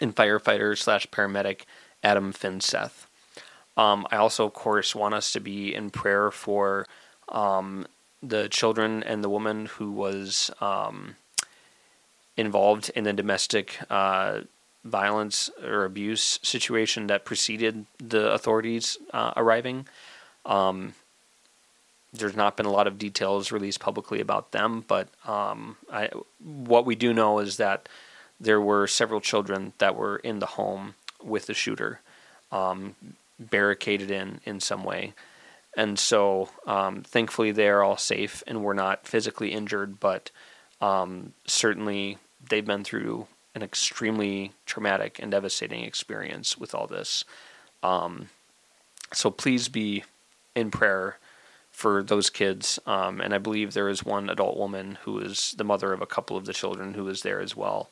and 0.00 0.14
firefighter 0.14 0.76
slash 0.76 1.06
paramedic 1.08 1.62
Adam 2.02 2.32
Finseth. 2.32 3.06
Um, 3.76 4.06
I 4.10 4.16
also, 4.16 4.46
of 4.46 4.52
course, 4.52 4.94
want 4.94 5.14
us 5.14 5.32
to 5.32 5.40
be 5.40 5.74
in 5.74 5.90
prayer 5.90 6.30
for 6.30 6.86
um, 7.28 7.86
the 8.22 8.48
children 8.48 9.02
and 9.02 9.22
the 9.24 9.28
woman 9.28 9.66
who 9.66 9.90
was 9.90 10.50
um, 10.60 11.16
involved 12.36 12.90
in 12.94 13.04
the 13.04 13.12
domestic 13.12 13.78
uh, 13.90 14.40
violence 14.84 15.50
or 15.62 15.84
abuse 15.84 16.38
situation 16.42 17.06
that 17.06 17.24
preceded 17.24 17.86
the 17.98 18.32
authorities 18.32 18.98
uh, 19.12 19.32
arriving. 19.36 19.88
Um, 20.44 20.94
there's 22.12 22.36
not 22.36 22.56
been 22.56 22.66
a 22.66 22.70
lot 22.70 22.86
of 22.86 22.98
details 22.98 23.50
released 23.50 23.80
publicly 23.80 24.20
about 24.20 24.52
them, 24.52 24.84
but 24.86 25.08
um, 25.26 25.76
I, 25.92 26.10
what 26.38 26.86
we 26.86 26.94
do 26.94 27.12
know 27.12 27.40
is 27.40 27.56
that 27.56 27.88
there 28.44 28.60
were 28.60 28.86
several 28.86 29.20
children 29.20 29.72
that 29.78 29.96
were 29.96 30.16
in 30.16 30.38
the 30.38 30.46
home 30.46 30.94
with 31.22 31.46
the 31.46 31.54
shooter, 31.54 32.00
um, 32.52 32.94
barricaded 33.38 34.10
in 34.10 34.40
in 34.44 34.60
some 34.60 34.84
way. 34.84 35.12
And 35.76 35.98
so, 35.98 36.50
um, 36.66 37.02
thankfully, 37.02 37.50
they 37.50 37.68
are 37.68 37.82
all 37.82 37.96
safe 37.96 38.44
and 38.46 38.62
were 38.62 38.74
not 38.74 39.08
physically 39.08 39.52
injured, 39.52 39.98
but 39.98 40.30
um, 40.80 41.32
certainly 41.46 42.18
they've 42.48 42.64
been 42.64 42.84
through 42.84 43.26
an 43.54 43.62
extremely 43.62 44.52
traumatic 44.66 45.18
and 45.20 45.32
devastating 45.32 45.82
experience 45.84 46.58
with 46.58 46.74
all 46.74 46.86
this. 46.86 47.24
Um, 47.82 48.28
so 49.12 49.30
please 49.30 49.68
be 49.68 50.04
in 50.54 50.70
prayer 50.70 51.18
for 51.70 52.02
those 52.02 52.30
kids. 52.30 52.78
Um, 52.86 53.20
and 53.20 53.34
I 53.34 53.38
believe 53.38 53.72
there 53.72 53.88
is 53.88 54.04
one 54.04 54.30
adult 54.30 54.56
woman 54.56 54.98
who 55.02 55.18
is 55.18 55.54
the 55.56 55.64
mother 55.64 55.92
of 55.92 56.00
a 56.00 56.06
couple 56.06 56.36
of 56.36 56.46
the 56.46 56.52
children 56.52 56.94
who 56.94 57.08
is 57.08 57.22
there 57.22 57.40
as 57.40 57.56
well. 57.56 57.90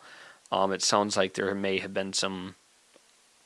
Um, 0.53 0.73
it 0.73 0.83
sounds 0.83 1.17
like 1.17 1.35
there 1.35 1.55
may 1.55 1.79
have 1.79 1.95
been 1.95 2.13
some 2.13 2.55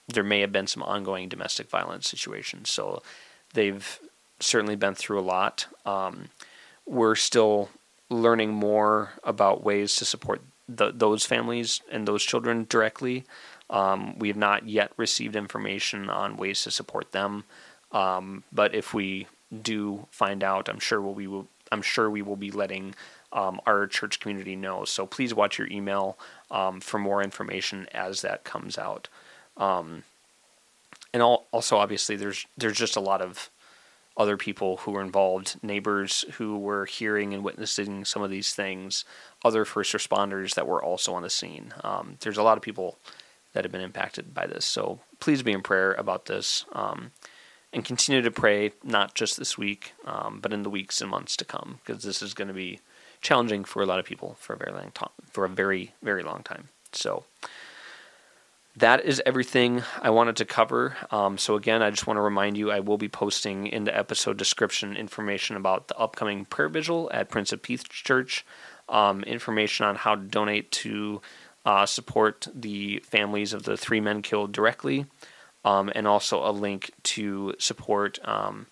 there 0.09 0.25
may 0.25 0.41
have 0.41 0.53
been 0.53 0.67
some 0.67 0.83
ongoing 0.83 1.29
domestic 1.29 1.69
violence 1.69 2.09
situations. 2.09 2.71
So 2.71 3.03
they've 3.55 3.99
certainly 4.39 4.77
been 4.77 4.95
through 4.95 5.19
a 5.19 5.23
lot. 5.23 5.67
Um, 5.85 6.29
we're 6.87 7.17
still 7.17 7.71
learning 8.09 8.53
more 8.53 9.11
about 9.25 9.65
ways 9.65 9.97
to 9.97 10.05
support 10.05 10.43
the, 10.69 10.93
those 10.93 11.25
families 11.25 11.81
and 11.91 12.07
those 12.07 12.23
children 12.23 12.67
directly. 12.69 13.25
Um, 13.69 14.17
we 14.19 14.29
have 14.29 14.37
not 14.37 14.69
yet 14.69 14.93
received 14.97 15.35
information 15.35 16.09
on 16.09 16.37
ways 16.37 16.63
to 16.63 16.71
support 16.71 17.11
them, 17.11 17.43
um, 17.91 18.45
but 18.53 18.75
if 18.75 18.95
we 18.95 19.27
do 19.63 20.07
find 20.13 20.45
out, 20.45 20.69
I'm 20.69 20.79
sure 20.79 21.01
we'll, 21.01 21.15
we 21.15 21.27
will. 21.27 21.49
I'm 21.73 21.83
sure 21.83 22.09
we 22.09 22.23
will 22.23 22.37
be 22.37 22.53
letting 22.53 22.95
um, 23.33 23.61
our 23.67 23.89
church 23.89 24.21
community 24.21 24.55
know. 24.55 24.85
So 24.85 25.05
please 25.05 25.35
watch 25.35 25.59
your 25.59 25.67
email 25.69 26.17
um, 26.51 26.81
for 26.81 26.99
more 26.99 27.23
information 27.23 27.89
as 27.93 28.23
that 28.23 28.45
comes 28.45 28.79
out. 28.79 29.09
Um, 29.57 30.05
and 31.13 31.23
also, 31.23 31.79
obviously, 31.79 32.17
there's 32.17 32.47
there's 32.59 32.77
just 32.77 32.97
a 32.97 33.01
lot 33.01 33.23
of 33.23 33.51
other 34.17 34.37
people 34.37 34.79
who 34.79 34.93
were 34.93 35.03
involved, 35.03 35.57
neighbors 35.63 36.25
who 36.35 36.59
were 36.59 36.87
hearing 36.87 37.35
and 37.35 37.45
witnessing 37.45 38.05
some 38.05 38.23
of 38.23 38.31
these 38.31 38.55
things, 38.55 39.05
other 39.45 39.65
first 39.65 39.93
responders 39.93 40.55
that 40.55 40.67
were 40.67 40.83
also 40.83 41.15
on 41.15 41.23
the 41.23 41.31
scene. 41.31 41.75
Um, 41.85 42.17
there's 42.21 42.39
a 42.39 42.43
lot 42.43 42.57
of 42.57 42.63
people 42.63 42.97
that 43.53 43.65
have 43.65 43.73
been 43.73 43.83
impacted 43.83 44.33
by 44.33 44.47
this. 44.47 44.65
So 44.65 45.01
please 45.21 45.43
be 45.43 45.53
in 45.53 45.63
prayer 45.63 45.93
about 45.95 46.27
this 46.27 46.65
um, 46.73 47.13
and 47.73 47.85
continue 47.85 48.23
to 48.23 48.31
pray, 48.31 48.73
not 48.83 49.15
just 49.15 49.37
this 49.37 49.59
week, 49.59 49.93
um, 50.07 50.41
but 50.41 50.53
in 50.53 50.63
the 50.63 50.71
weeks 50.71 51.01
and 51.01 51.11
months 51.11 51.37
to 51.39 51.45
come, 51.45 51.79
because 51.85 52.03
this 52.03 52.23
is 52.23 52.35
going 52.35 52.49
to 52.49 52.55
be 52.55 52.81
challenging 53.27 53.65
for 53.65 53.83
a 53.83 53.87
lot 53.87 53.99
of 53.99 54.05
people 54.05 54.37
for 54.39 54.53
a 54.53 54.57
very 54.57 54.73
long 54.73 54.93
time, 54.93 55.11
for 55.31 55.45
a 55.45 55.49
very, 55.49 55.93
very 56.01 56.23
long 56.23 56.45
time. 56.45 56.69
So 56.93 57.25
that 58.77 59.05
is 59.05 59.21
everything 59.27 59.83
I 60.01 60.11
wanted 60.11 60.37
to 60.37 60.45
cover. 60.45 60.97
Um, 61.11 61.37
so, 61.37 61.57
again, 61.57 61.83
I 61.83 61.91
just 61.91 62.07
want 62.07 62.19
to 62.19 62.23
remind 62.23 62.57
you 62.57 62.71
I 62.71 62.81
will 62.81 62.99
be 62.99 63.09
posting 63.09 63.67
in 63.67 63.83
the 63.83 63.97
episode 63.97 64.37
description 64.37 64.97
information 64.97 65.57
about 65.57 65.89
the 65.89 65.97
upcoming 65.97 66.45
prayer 66.45 66.69
vigil 66.69 67.11
at 67.13 67.29
Prince 67.29 67.53
of 67.53 67.63
Peace 67.63 67.83
Church, 67.83 68.47
um, 68.89 69.25
information 69.25 69.87
on 69.87 69.97
how 69.97 70.15
to 70.15 70.23
donate 70.23 70.71
to 70.83 71.21
uh, 71.65 71.85
support 71.85 72.47
the 72.55 73.01
families 73.01 73.53
of 73.53 73.65
the 73.65 73.77
three 73.77 74.01
men 74.01 74.23
killed 74.23 74.53
directly, 74.53 75.07
um, 75.65 75.91
and 75.97 76.07
also 76.07 76.49
a 76.49 76.53
link 76.53 76.93
to 77.03 77.55
support 77.59 78.21
um, 78.25 78.67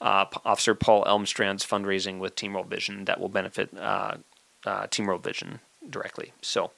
uh, 0.00 0.26
Officer 0.44 0.74
Paul 0.74 1.04
Elmstrand's 1.06 1.64
fundraising 1.64 2.18
with 2.18 2.36
Team 2.36 2.54
World 2.54 2.68
Vision 2.68 3.04
that 3.06 3.20
will 3.20 3.28
benefit 3.28 3.76
uh, 3.76 4.16
uh, 4.64 4.86
Team 4.88 5.06
World 5.06 5.22
Vision 5.22 5.60
directly. 5.88 6.32
So, 6.42 6.70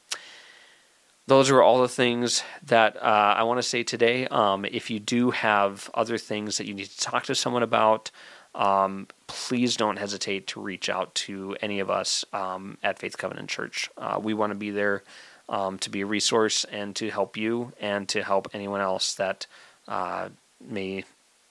those 1.28 1.50
are 1.50 1.60
all 1.60 1.82
the 1.82 1.88
things 1.88 2.44
that 2.62 2.96
uh, 2.96 3.34
I 3.36 3.42
want 3.42 3.58
to 3.58 3.62
say 3.62 3.82
today. 3.82 4.28
Um, 4.28 4.64
if 4.64 4.90
you 4.90 5.00
do 5.00 5.32
have 5.32 5.90
other 5.92 6.18
things 6.18 6.58
that 6.58 6.66
you 6.66 6.74
need 6.74 6.86
to 6.86 7.00
talk 7.00 7.24
to 7.24 7.34
someone 7.34 7.64
about, 7.64 8.12
um, 8.54 9.08
please 9.26 9.76
don't 9.76 9.98
hesitate 9.98 10.46
to 10.48 10.60
reach 10.60 10.88
out 10.88 11.14
to 11.16 11.56
any 11.60 11.80
of 11.80 11.90
us 11.90 12.24
um, 12.32 12.78
at 12.82 12.98
Faith 12.98 13.18
Covenant 13.18 13.48
Church. 13.48 13.90
Uh, 13.98 14.20
we 14.22 14.34
want 14.34 14.52
to 14.52 14.58
be 14.58 14.70
there 14.70 15.02
um, 15.48 15.78
to 15.80 15.90
be 15.90 16.00
a 16.00 16.06
resource 16.06 16.64
and 16.64 16.94
to 16.96 17.10
help 17.10 17.36
you 17.36 17.72
and 17.80 18.08
to 18.08 18.22
help 18.22 18.48
anyone 18.52 18.80
else 18.80 19.14
that 19.14 19.46
uh, 19.88 20.28
may 20.60 21.04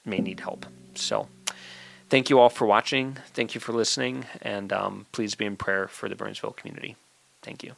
may 0.05 0.19
need 0.19 0.39
help. 0.39 0.65
So, 0.93 1.27
thank 2.09 2.29
you 2.29 2.39
all 2.39 2.49
for 2.49 2.65
watching. 2.65 3.17
Thank 3.33 3.55
you 3.55 3.61
for 3.61 3.73
listening, 3.73 4.25
and 4.41 4.71
um, 4.71 5.05
please 5.11 5.35
be 5.35 5.45
in 5.45 5.55
prayer 5.55 5.87
for 5.87 6.09
the 6.09 6.15
Burnsville 6.15 6.51
community. 6.51 6.95
Thank 7.41 7.63
you. 7.63 7.75